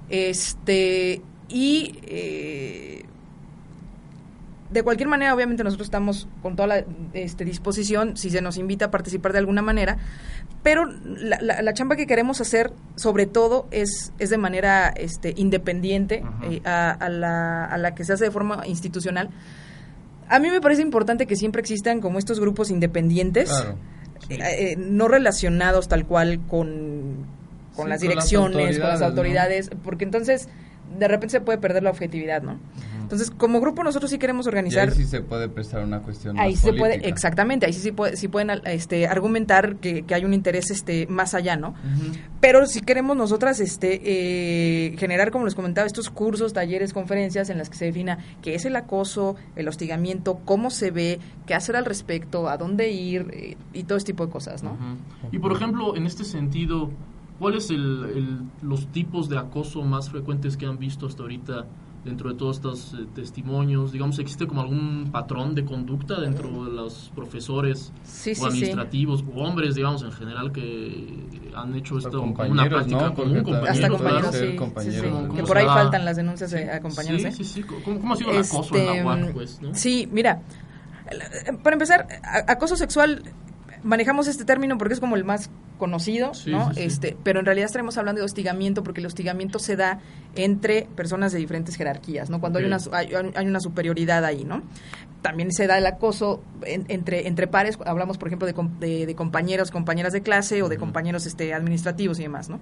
Este, 0.09 1.23
y 1.49 1.99
eh, 2.05 3.05
de 4.71 4.83
cualquier 4.83 5.09
manera, 5.09 5.35
obviamente 5.35 5.63
nosotros 5.65 5.87
estamos 5.87 6.27
con 6.43 6.57
toda 6.57 6.67
la 6.69 6.85
este, 7.13 7.45
disposición, 7.45 8.17
si 8.17 8.31
se 8.31 8.41
nos 8.43 8.59
invita 8.59 8.87
a 8.87 8.91
participar 8.91 9.33
de 9.33 9.39
alguna 9.39 9.63
manera, 9.63 9.97
pero 10.67 10.85
la, 10.85 11.39
la- 11.41 11.63
la 11.63 11.75
chamba 11.75 11.95
que 11.95 12.09
queremos 12.09 12.41
hacer, 12.41 12.73
sobre 12.97 13.27
todo, 13.27 13.69
es, 13.71 14.13
es 14.19 14.31
de 14.31 14.37
manera 14.37 14.89
este, 14.89 15.33
independiente 15.37 16.25
eh, 16.43 16.61
a, 16.65 16.91
a 16.91 17.09
la, 17.09 17.67
a 17.67 17.79
la 17.79 17.95
que 17.95 18.03
se 18.05 18.13
hace 18.15 18.25
de 18.25 18.31
forma 18.33 18.67
institucional. 18.67 19.31
A 20.29 20.41
mí 20.41 20.51
me 20.51 20.61
parece 20.61 20.83
importante 20.83 21.27
que 21.29 21.37
siempre 21.37 21.61
existan 21.61 22.01
como 22.01 22.19
estos 22.19 22.41
grupos 22.41 22.73
independientes, 22.73 23.49
Claro. 23.49 23.77
eh, 24.29 24.73
eh, 24.73 24.77
no 24.77 25.07
relacionados 25.07 25.87
tal 25.87 26.05
cual 26.05 26.41
con, 26.49 26.49
con 26.49 26.67
Sí, 26.67 27.77
las 27.77 27.77
con 27.77 27.89
las 27.91 28.01
direcciones, 28.01 28.79
con 28.81 28.89
las 28.89 29.03
autoridades, 29.03 29.69
autoridades, 29.69 29.71
porque 29.85 30.03
entonces 30.05 30.49
de 30.99 31.07
repente 31.07 31.31
se 31.31 31.41
puede 31.41 31.59
perder 31.59 31.85
la 31.85 31.91
objetividad, 31.91 32.43
¿no? 32.43 32.59
Entonces, 33.07 33.31
como 33.31 33.61
grupo 33.61 33.85
nosotros 33.85 34.11
sí 34.11 34.19
queremos 34.19 34.47
Y 34.47 34.49
organizar 34.49 34.89
ahí 34.89 34.95
sí 34.97 35.05
se 35.05 35.21
puede 35.21 35.49
prestar 35.49 35.85
una 35.85 36.01
cuestión 36.01 36.39
ahí 36.39 36.53
más 36.55 36.61
se 36.61 36.73
puede 36.73 36.95
exactamente 37.09 37.67
ahí 37.67 37.73
sí, 37.73 37.81
sí, 37.81 37.93
puede- 37.93 38.17
sí 38.17 38.27
pueden 38.29 38.51
este 38.65 39.07
argumentar 39.07 39.77
que, 39.77 40.03
que 40.03 40.15
hay 40.15 40.25
un 40.25 40.35
interés 40.35 40.71
este 40.71 41.07
más 41.07 41.35
allá 41.35 41.57
no 41.57 41.75
pero 42.41 42.67
si 42.67 42.81
queremos 42.81 43.17
nosotras 43.17 43.61
este 43.61 44.01
eh, 44.05 44.97
generar 44.99 45.31
como 45.31 45.45
les 45.45 45.55
comentaba 45.55 45.87
estos 45.87 46.11
cursos 46.11 46.53
talleres 46.53 46.93
conferencias 46.93 47.49
en 47.51 47.59
las 47.59 47.71
que 47.71 47.77
se 47.77 47.85
defina 47.87 48.19
qué 48.43 48.55
es 48.55 48.65
el 48.65 48.75
acoso 48.77 49.37
el 49.55 49.69
hostigamiento 49.69 50.41
cómo 50.45 50.71
se 50.71 50.91
ve 50.91 51.19
qué 51.47 51.55
hacer 51.55 51.77
al 51.77 51.85
respecto 51.85 52.49
a 52.49 52.57
dónde 52.57 52.91
ir 52.91 53.27
eh, 53.33 53.57
y 53.73 53.85
todo 53.85 53.99
este 53.99 54.13
tipo 54.13 54.27
de 54.27 54.33
cosas 54.33 54.63
no. 54.63 54.77
Y 55.33 55.39
por 55.39 55.53
ejemplo, 55.53 55.97
en 55.97 56.07
este 56.07 56.25
sentido, 56.25 56.91
¿cuáles 57.39 57.71
el, 57.71 57.77
el- 58.15 58.39
los 58.69 58.87
tipos 58.89 59.29
de 59.29 59.39
acoso 59.39 59.83
más 59.83 60.11
frecuentes 60.11 60.57
que 60.57 60.67
han 60.67 60.79
visto 60.79 61.07
hasta 61.07 61.23
ahorita 61.23 61.67
dentro 62.07 62.31
de 62.31 62.37
todos 62.37 62.57
estos 62.57 62.95
eh, 62.95 63.05
testimonios? 63.15 63.93
Digamos, 63.93 64.19
¿existe 64.19 64.47
como 64.47 64.63
algún 64.63 65.11
patrón 65.13 65.55
de 65.55 65.65
conducta 65.65 66.21
dentro 66.21 66.65
de 66.65 66.71
los 66.73 67.11
profesores 67.15 67.93
Sí, 68.05 68.31
o 68.31 68.35
sí, 68.35 68.41
sí. 68.41 68.47
administrativos 68.47 69.25
o 69.35 69.41
hombres, 69.43 69.75
digamos, 69.75 70.03
en 70.03 70.13
general 70.13 70.53
que 70.53 71.27
han 71.55 71.75
hecho 71.75 71.99
esto 71.99 72.11
como 72.13 72.25
una 72.33 72.33
compañeros, 72.69 72.71
práctica 72.71 73.09
¿no? 73.09 73.15
común? 73.15 73.45
También 73.45 73.67
hasta 73.69 73.89
compañeros, 73.89 74.37
compañeros 74.37 74.57
compañeros, 74.57 75.23
que 75.23 75.29
¿Cómo 75.29 75.47
por 75.47 75.59
ahí 75.59 75.67
da? 75.67 75.75
faltan 75.75 76.05
las 76.05 76.17
denuncias 76.17 76.51
de- 76.51 76.71
a 76.71 76.81
compañeros 76.81 77.21
Sí, 77.23 77.29
¿eh? 77.29 77.33
sí, 77.33 77.45
sí. 77.45 77.63
¿Cómo, 77.63 78.01
cómo 78.01 78.15
ha 78.15 78.17
sido 78.17 78.31
el 78.31 78.39
acoso 78.39 78.77
en 78.77 78.87
la 78.87 78.93
Este, 78.93 79.05
UAC, 79.05 79.33
pues? 79.33 79.61
¿no? 79.63 79.75
Sí, 79.75 80.09
mira, 80.13 80.41
el- 81.11 81.59
para 81.59 81.75
empezar, 81.75 82.07
acoso 82.47 82.77
sexual, 82.77 83.23
manejamos 83.87 84.27
este 84.29 84.45
término 84.45 84.77
porque 84.79 84.95
es 84.95 85.01
como 85.01 85.17
el 85.17 85.25
más 85.25 85.49
conocido, 85.79 86.33
Sí, 86.35 86.51
¿no? 86.51 86.69
sí, 86.73 86.81
sí. 86.81 86.83
Este, 86.83 87.17
pero 87.23 87.39
en 87.41 87.47
realidad 87.47 87.67
estaremos 87.67 87.97
hablando 87.99 88.21
de 88.21 88.25
hostigamiento 88.25 88.83
porque 88.83 89.01
el 89.01 89.07
hostigamiento 89.07 89.59
se 89.59 89.77
da 89.77 90.01
entre 90.35 90.89
personas 90.97 91.33
de 91.33 91.39
diferentes 91.39 91.77
jerarquías, 91.77 92.29
¿no? 92.31 92.41
Cuando 92.41 92.59
hay, 92.59 92.65
una, 92.65 92.79
hay, 92.93 93.11
hay 93.35 93.47
una 93.47 93.61
superioridad 93.61 94.25
ahí, 94.25 94.45
¿no? 94.45 94.63
También 95.23 95.53
se 95.53 95.67
da 95.67 95.77
el 95.79 95.87
acoso 95.87 96.43
en- 96.63 96.85
entre, 96.89 97.27
entre 97.29 97.47
pares, 97.47 97.79
hablamos 97.85 98.17
por 98.19 98.29
ejemplo 98.29 98.47
de, 98.47 98.55
de, 98.87 99.07
de 99.07 99.15
compañeros, 99.15 99.71
compañeras 99.71 100.13
de 100.13 100.23
clase 100.23 100.63
o 100.63 100.69
de 100.69 100.77
compañeros 100.79 101.27
este, 101.27 101.53
administrativos 101.53 102.19
y 102.19 102.23
demás, 102.23 102.49
¿no? 102.49 102.59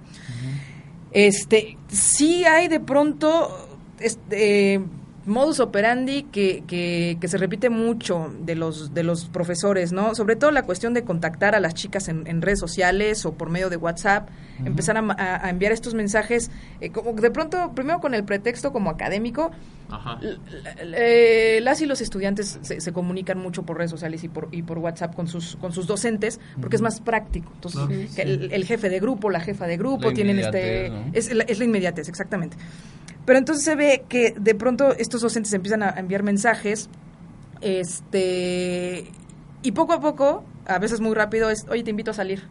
Este, 1.13 1.77
sí 1.89 2.45
hay 2.45 2.67
de 2.69 2.81
pronto 2.81 3.69
este, 4.01 4.81
modus 5.27 5.61
operandi 5.61 6.25
que, 6.25 6.65
que, 6.67 7.17
que 7.21 7.29
se 7.29 7.39
repite 7.39 7.71
mucho 7.71 8.33
de 8.41 8.55
los, 8.55 8.93
de 8.95 9.03
los 9.05 9.25
profesores, 9.27 9.93
¿no? 9.93 10.15
Sobre 10.15 10.37
todo 10.37 10.51
la 10.51 10.63
cuestión 10.65 10.93
de 10.95 11.03
contactar 11.05 11.55
a 11.55 11.61
las 11.61 11.75
chicas 11.75 12.09
en, 12.09 12.27
en 12.27 12.43
redes 12.43 12.59
sociales 12.59 13.25
o 13.25 13.33
por 13.33 13.49
medio 13.51 13.71
de 13.71 13.77
WhatsApp, 13.77 14.29
empezar 14.65 14.97
a, 14.97 15.01
a- 15.01 15.47
a 15.47 15.51
enviar 15.51 15.73
estos 15.73 15.95
mensajes, 15.95 16.51
eh, 16.81 16.91
como 16.91 17.13
de 17.15 17.31
pronto, 17.31 17.73
primero 17.75 18.01
con 18.01 18.15
el 18.15 18.25
pretexto 18.25 18.73
como 18.73 18.91
académico, 18.91 19.51
Ajá. 19.91 20.19
Eh, 20.79 21.61
las 21.63 21.81
y 21.83 21.87
los 21.87 22.01
estudiantes 22.01 22.59
se, 22.63 22.81
se 22.81 22.93
comunican 22.93 23.39
mucho 23.39 23.63
por 23.65 23.77
redes 23.79 23.91
sociales 23.91 24.25
y 24.25 24.29
por, 24.29 24.49
y 24.51 24.63
por 24.63 24.79
WhatsApp 24.79 25.15
con 25.15 25.29
sus, 25.29 25.57
con 25.57 25.73
sus 25.73 25.87
docentes 25.87 26.41
porque 26.61 26.77
es 26.77 26.83
más 26.83 27.01
práctico. 27.01 27.51
Entonces, 27.55 28.19
el, 28.19 28.51
el 28.53 28.65
jefe 28.65 28.89
de 28.89 28.99
grupo, 29.01 29.31
la 29.31 29.41
jefa 29.41 29.67
de 29.67 29.77
grupo, 29.77 30.09
La 30.09 30.15
tienen 30.15 30.39
este... 30.39 30.87
Es, 31.13 31.33
la- 31.33 31.45
es 31.45 31.59
la 31.59 31.65
inmediatez, 31.65 32.09
exactamente. 32.09 32.57
Pero 33.25 33.39
entonces 33.39 33.65
se 33.65 33.75
ve 33.75 34.05
que 34.09 34.35
de 34.39 34.55
pronto 34.55 34.93
estos 34.93 35.23
docentes 35.23 35.53
empiezan 35.53 35.83
a 35.83 35.91
enviar 35.91 36.23
mensajes 36.23 36.89
este 37.61 39.07
y 39.63 39.73
poco 39.73 39.95
a 39.95 40.01
poco, 40.01 40.45
a 40.67 40.79
veces 40.79 41.01
muy 41.01 41.15
rápido, 41.15 41.49
es, 41.49 41.67
oye, 41.71 41.83
te 41.83 41.91
invito 41.91 42.11
a 42.11 42.15
salir, 42.15 42.43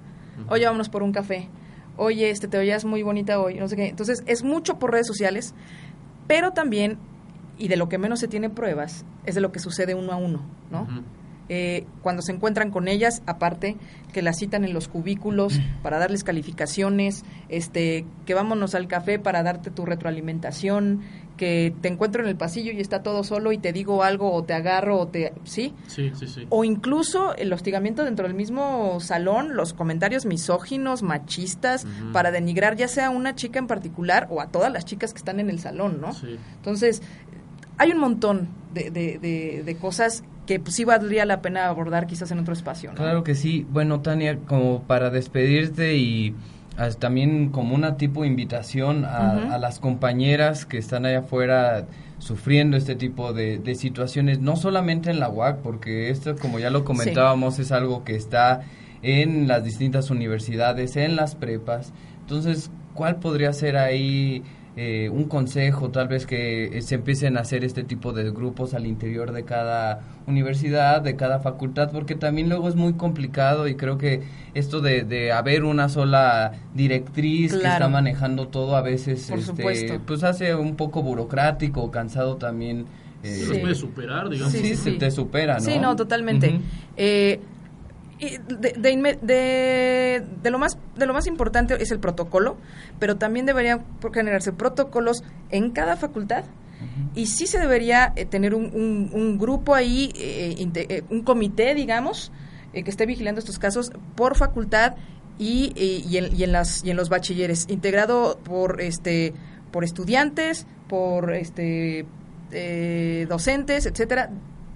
oye, 0.50 0.66
vámonos 0.66 0.90
por 0.90 1.04
un 1.04 1.12
café, 1.12 1.48
oye, 1.96 2.32
este, 2.32 2.48
te 2.48 2.58
veías 2.58 2.86
muy 2.86 3.04
bonita 3.04 3.40
hoy, 3.40 3.60
no 3.60 3.68
sé 3.68 3.76
qué. 3.76 3.88
Entonces, 3.88 4.24
es 4.26 4.44
mucho 4.44 4.80
por 4.80 4.92
redes 4.92 5.06
sociales, 5.06 5.54
pero 6.26 6.52
también, 6.52 6.98
y 7.60 7.68
de 7.68 7.78
lo 7.78 7.88
que 7.88 8.00
menos 8.00 8.20
se 8.20 8.28
tiene 8.28 8.50
pruebas, 8.50 9.06
es 9.26 9.36
de 9.36 9.42
lo 9.42 9.52
que 9.52 9.60
sucede 9.60 9.94
uno 9.94 10.12
a 10.12 10.16
uno, 10.16 10.44
¿no? 10.72 10.88
Eh, 11.50 11.86
cuando 12.02 12.22
se 12.22 12.32
encuentran 12.32 12.72
con 12.72 12.88
ellas, 12.88 13.22
aparte 13.26 13.76
que 14.14 14.22
las 14.22 14.38
citan 14.40 14.64
en 14.64 14.74
los 14.74 14.88
cubículos 14.88 15.60
para 15.82 15.98
darles 16.00 16.24
calificaciones, 16.24 17.24
este, 17.50 18.06
que 18.26 18.34
vámonos 18.34 18.76
al 18.76 18.88
café 18.88 19.20
para 19.20 19.44
darte 19.44 19.70
tu 19.72 19.86
retroalimentación, 19.86 21.02
que 21.38 21.74
te 21.82 21.88
encuentro 21.90 22.22
en 22.24 22.30
el 22.30 22.36
pasillo 22.36 22.72
y 22.72 22.80
está 22.80 23.02
todo 23.02 23.24
solo 23.24 23.52
y 23.52 23.58
te 23.58 23.74
digo 23.74 24.04
algo 24.04 24.32
o 24.32 24.44
te 24.44 24.54
agarro 24.54 25.00
o 25.00 25.08
te, 25.08 25.34
¿sí? 25.44 25.74
Sí, 25.88 26.12
sí, 26.14 26.28
sí. 26.28 26.46
O 26.50 26.64
incluso 26.64 27.36
el 27.36 27.52
hostigamiento 27.52 28.04
dentro 28.06 28.28
del 28.28 28.36
mismo 28.36 29.00
salón, 29.00 29.56
los 29.56 29.74
comentarios 29.74 30.26
misóginos, 30.26 31.02
machistas, 31.02 31.86
para 32.14 32.30
denigrar 32.32 32.76
ya 32.78 32.88
sea 32.88 33.08
a 33.08 33.10
una 33.10 33.36
chica 33.36 33.58
en 33.60 33.68
particular 33.68 34.28
o 34.30 34.42
a 34.42 34.48
todas 34.48 34.72
las 34.72 34.86
chicas 34.86 35.12
que 35.12 35.18
están 35.18 35.40
en 35.40 35.50
el 35.50 35.60
salón, 35.60 36.00
¿no? 36.00 36.14
Sí. 36.14 36.38
Entonces, 36.58 37.02
hay 37.80 37.92
un 37.92 38.00
montón 38.00 38.48
de, 38.74 38.92
de, 38.92 39.18
de- 39.18 39.64
de 39.66 39.76
cosas 39.78 40.24
que 40.46 40.60
pues, 40.60 40.76
sí 40.76 40.84
valdría 40.84 41.26
la 41.26 41.42
pena 41.42 41.68
abordar 41.68 42.08
quizás 42.08 42.32
en 42.32 42.40
otro 42.40 42.54
espacio, 42.54 42.92
¿no? 42.92 42.98
Claro 42.98 43.24
que 43.24 43.36
sí. 43.36 43.66
Bueno, 43.70 44.02
Tania, 44.02 44.38
como 44.48 44.84
para 44.84 45.10
despedirte 45.10 45.96
y 45.96 46.36
ah, 46.78 46.90
también 46.98 47.50
como 47.50 47.76
una 47.76 47.98
tipo 47.98 48.22
de 48.22 48.28
invitación 48.28 49.06
a 49.06 49.58
las 49.58 49.80
compañeras 49.80 50.66
que 50.66 50.78
están 50.78 51.06
allá 51.06 51.20
afuera 51.20 51.86
sufriendo 52.20 52.78
este 52.78 52.96
tipo 52.96 53.34
de, 53.34 53.58
de 53.58 53.76
situaciones, 53.76 54.40
no 54.40 54.56
solamente 54.56 55.10
en 55.10 55.20
la 55.20 55.30
UAC, 55.30 55.58
porque 55.58 56.10
esto, 56.10 56.36
como 56.38 56.58
ya 56.58 56.70
lo 56.70 56.86
comentábamos, 56.86 57.60
es 57.60 57.72
algo 57.72 58.06
que 58.06 58.16
está 58.16 58.62
en 59.02 59.48
las 59.48 59.64
distintas 59.64 60.10
universidades, 60.10 60.96
en 60.96 61.18
las 61.18 61.36
prepas. 61.36 61.92
Entonces, 62.22 62.72
¿cuál 62.94 63.18
podría 63.18 63.52
ser 63.52 63.76
ahí 63.76 64.42
eh, 64.76 65.10
un 65.10 65.26
consejo, 65.26 65.90
tal 65.92 66.08
vez 66.08 66.26
que 66.26 66.78
eh, 66.78 66.82
se 66.82 66.96
empiecen 66.96 67.38
a 67.38 67.42
hacer 67.42 67.64
este 67.64 67.84
tipo 67.84 68.12
de 68.12 68.32
grupos 68.32 68.74
al 68.74 68.88
interior 68.88 69.32
de 69.32 69.44
cada 69.44 70.02
universidad, 70.26 71.02
de 71.02 71.16
cada 71.16 71.40
facultad, 71.40 71.92
porque 71.92 72.16
también 72.16 72.50
luego 72.50 72.68
es 72.70 72.76
muy 72.76 72.94
complicado 72.94 73.68
y 73.68 73.76
creo 73.76 73.98
que 74.00 74.24
esto 74.56 74.82
de, 74.82 75.04
de 75.04 75.32
haber 75.32 75.64
una 75.64 75.90
sola 75.90 76.54
directriz 76.74 77.52
que 77.56 77.68
está 77.68 77.88
manejando 77.88 78.48
todo 78.48 78.76
a 78.76 78.82
veces 78.82 79.28
Por 79.30 79.40
este, 79.40 79.52
supuesto. 79.52 80.02
pues 80.08 80.24
hace 80.24 80.56
un 80.56 80.76
poco 80.76 81.04
burocrático, 81.04 81.92
cansado 81.92 82.38
también. 82.38 82.86
eh, 83.24 83.28
Sí, 83.36 83.46
los 83.50 83.58
puede 83.60 83.76
superar, 83.76 84.30
digamos. 84.30 84.52
sí, 84.54 84.60
Sí, 84.60 84.70
sí, 84.70 84.76
se 84.76 84.92
te 84.94 85.12
supera, 85.12 85.56
¿no? 85.56 85.62
Sí, 85.62 85.78
no, 85.80 85.96
totalmente. 85.96 86.60
Eh, 86.98 87.40
de, 88.20 88.74
de, 88.78 89.18
de- 89.22 90.24
de 90.42 90.50
lo 90.52 90.60
más 90.60 90.78
de 90.96 91.06
lo 91.06 91.14
más 91.14 91.28
importante 91.28 91.76
es 91.82 91.92
el 91.92 92.00
protocolo, 92.00 92.58
pero 93.00 93.18
también 93.18 93.46
deberían 93.46 93.84
generarse 94.14 94.52
protocolos 94.54 95.24
en 95.50 95.72
cada 95.72 95.96
facultad 95.98 96.44
y 97.16 97.28
sí 97.28 97.48
se 97.48 97.60
debería 97.60 98.12
eh, 98.16 98.26
tener 98.26 98.54
un, 98.54 98.66
un- 98.74 99.10
un 99.14 99.38
grupo 99.40 99.74
ahí, 99.74 100.12
eh, 100.18 100.56
eh, 100.76 101.04
un 101.10 101.22
comité, 101.24 101.74
digamos, 101.76 102.32
eh, 102.74 102.84
que 102.84 102.90
esté 102.90 103.06
vigilando 103.06 103.40
estos 103.40 103.58
casos 103.58 103.92
por 104.16 104.36
facultad 104.36 104.96
y, 105.40 105.72
y- 105.76 106.06
y 106.10 106.18
en, 106.18 106.36
y 106.36 106.44
en 106.44 106.52
las 106.52 106.84
y 106.84 106.92
en 106.92 106.98
los 106.98 107.10
bachilleres, 107.10 107.66
integrado 107.70 108.38
por 108.44 108.82
este 108.82 109.34
por 109.72 109.84
estudiantes, 109.84 110.68
por 110.88 111.34
este 111.34 112.06
docentes, 113.28 113.86
etcétera. 113.86 114.30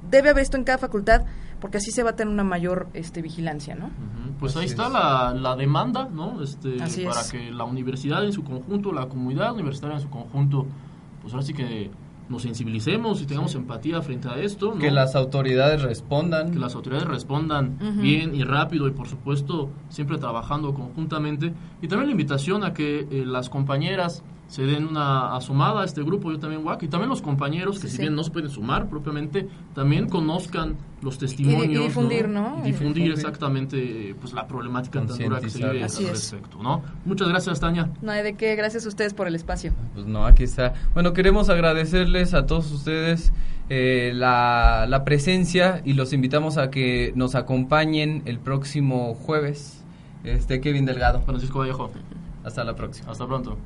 Debe 0.09 0.29
haber 0.29 0.43
esto 0.43 0.57
en 0.57 0.63
cada 0.63 0.77
facultad 0.77 1.23
porque 1.59 1.77
así 1.77 1.91
se 1.91 2.03
va 2.03 2.11
a 2.11 2.15
tener 2.15 2.33
una 2.33 2.43
mayor 2.43 2.87
este, 2.93 3.21
vigilancia, 3.21 3.75
¿no? 3.75 3.89
Pues 4.39 4.55
ahí 4.57 4.65
está 4.65 4.87
es. 4.87 4.93
la, 4.93 5.33
la 5.33 5.55
demanda, 5.55 6.07
¿no? 6.11 6.41
Este, 6.41 6.81
Así 6.81 7.03
para 7.05 7.21
es. 7.21 7.31
que 7.31 7.51
la 7.51 7.63
universidad 7.63 8.23
en 8.23 8.31
su 8.33 8.43
conjunto, 8.43 8.91
la 8.91 9.07
comunidad 9.07 9.53
universitaria 9.53 9.95
en 9.95 10.01
su 10.03 10.09
conjunto, 10.09 10.65
pues 11.21 11.33
ahora 11.33 11.45
sí 11.45 11.53
que 11.53 11.89
nos 12.29 12.41
sensibilicemos 12.41 13.21
y 13.21 13.25
tengamos 13.25 13.55
empatía 13.55 14.01
frente 14.01 14.27
a 14.27 14.37
esto, 14.37 14.73
¿no? 14.73 14.79
Que 14.79 14.91
las 14.91 15.15
autoridades 15.15 15.81
respondan. 15.81 16.51
que 16.51 16.59
las 16.59 16.75
autoridades 16.75 17.07
respondan 17.07 17.77
bien 18.01 18.35
y 18.35 18.43
rápido 18.43 18.87
y 18.87 18.91
por 18.91 19.07
supuesto 19.07 19.69
siempre 19.89 20.17
trabajando 20.17 20.73
conjuntamente 20.73 21.53
y 21.81 21.87
también 21.87 22.07
la 22.07 22.11
invitación 22.11 22.63
a 22.65 22.73
que 22.73 23.07
eh, 23.09 23.23
las 23.25 23.49
compañeras 23.49 24.23
se 24.47 24.63
den 24.63 24.85
una 24.87 25.35
asomada 25.35 25.81
a 25.81 25.85
este 25.85 26.01
grupo 26.03 26.31
yo 26.31 26.39
también 26.39 26.65
WAC 26.65 26.83
y 26.83 26.87
también 26.87 27.09
los 27.09 27.21
compañeros 27.21 27.79
que 27.79 27.87
Sí, 27.87 27.89
si 27.89 27.95
sí. 27.97 28.01
bien 28.03 28.15
no 28.15 28.23
se 28.23 28.31
pueden 28.31 28.49
sumar 28.49 28.87
propiamente 28.87 29.47
también 29.75 30.07
conozcan 30.07 30.75
los 31.01 31.17
testimonios 31.17 31.67
Y- 31.67 31.75
y 31.75 31.87
difundir, 31.87 32.29
¿no? 32.29 32.59
Y 32.63 32.67
difundir 32.71 33.03
Difundir. 33.03 33.11
exactamente 33.11 34.15
pues 34.21 34.31
la 34.33 34.47
problemática 34.47 34.99
tan 35.05 35.17
dura 35.17 35.41
que 35.41 35.49
se 35.49 35.57
vive 35.59 35.83
al 35.83 35.89
respecto 35.89 36.63
no 36.63 36.81
muchas 37.05 37.27
gracias 37.27 37.59
Tania 37.59 37.89
No 38.01 38.11
hay 38.11 38.23
de 38.23 38.35
qué, 38.35 38.55
gracias 38.55 38.85
a 38.85 38.87
ustedes 38.89 39.13
por 39.13 39.27
el 39.27 39.35
espacio. 39.35 39.73
Pues 39.93 40.05
no, 40.05 40.25
aquí 40.25 40.43
está. 40.43 40.73
Bueno, 40.93 41.11
queremos 41.13 41.49
agradecerles 41.49 42.33
a 42.33 42.45
todos 42.45 42.71
ustedes 42.71 43.33
eh, 43.69 44.11
la, 44.15 44.85
la 44.87 45.03
presencia 45.03 45.81
y 45.83 45.91
los 45.93 46.13
invitamos 46.13 46.57
a 46.57 46.69
que 46.69 47.11
nos 47.15 47.35
acompañen 47.35 48.21
el 48.25 48.39
próximo 48.39 49.13
jueves. 49.13 49.83
Este 50.23 50.61
Kevin 50.61 50.85
Delgado. 50.85 51.21
Francisco 51.21 51.59
Vallejo 51.59 51.91
Hasta 52.45 52.63
la 52.63 52.75
próxima. 52.75 53.11
hasta 53.11 53.27
pronto 53.27 53.57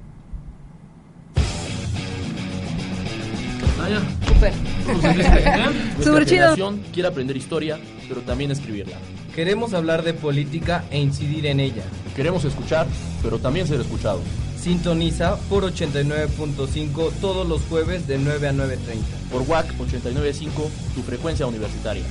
Ah, 3.82 3.86
Vaya. 3.86 4.02
Este 4.22 6.04
Súper. 6.04 6.26
Chido. 6.26 6.56
Quiere 6.94 7.08
aprender 7.08 7.36
historia, 7.36 7.80
pero 8.08 8.22
también 8.22 8.52
escribirla. 8.52 8.98
Queremos 9.36 9.74
hablar 9.74 10.04
de 10.04 10.14
política 10.14 10.84
e 10.92 11.00
incidir 11.00 11.46
en 11.48 11.60
ella. 11.60 11.84
Queremos 12.16 12.44
escuchar, 12.46 12.86
pero 13.24 13.40
también 13.40 13.68
ser 13.68 13.80
escuchados. 13.80 14.22
Sintoniza 14.58 15.38
por 15.50 15.64
89.5 15.64 17.12
todos 17.20 17.48
los 17.48 17.62
jueves 17.64 18.08
de 18.08 18.20
9 18.20 18.50
a 18.50 18.52
9.30. 18.54 18.78
Por 19.32 19.42
WAC 19.44 19.68
89.5, 19.78 20.50
tu 20.94 21.02
frecuencia 21.02 21.48
universitaria. 21.48 22.04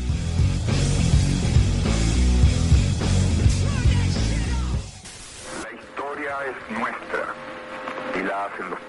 La 5.63 5.71
historia 5.79 6.37
es 6.49 6.79
nuestra 6.79 7.35
y 8.19 8.27
la 8.27 8.47
hacen 8.47 8.71
los 8.71 8.81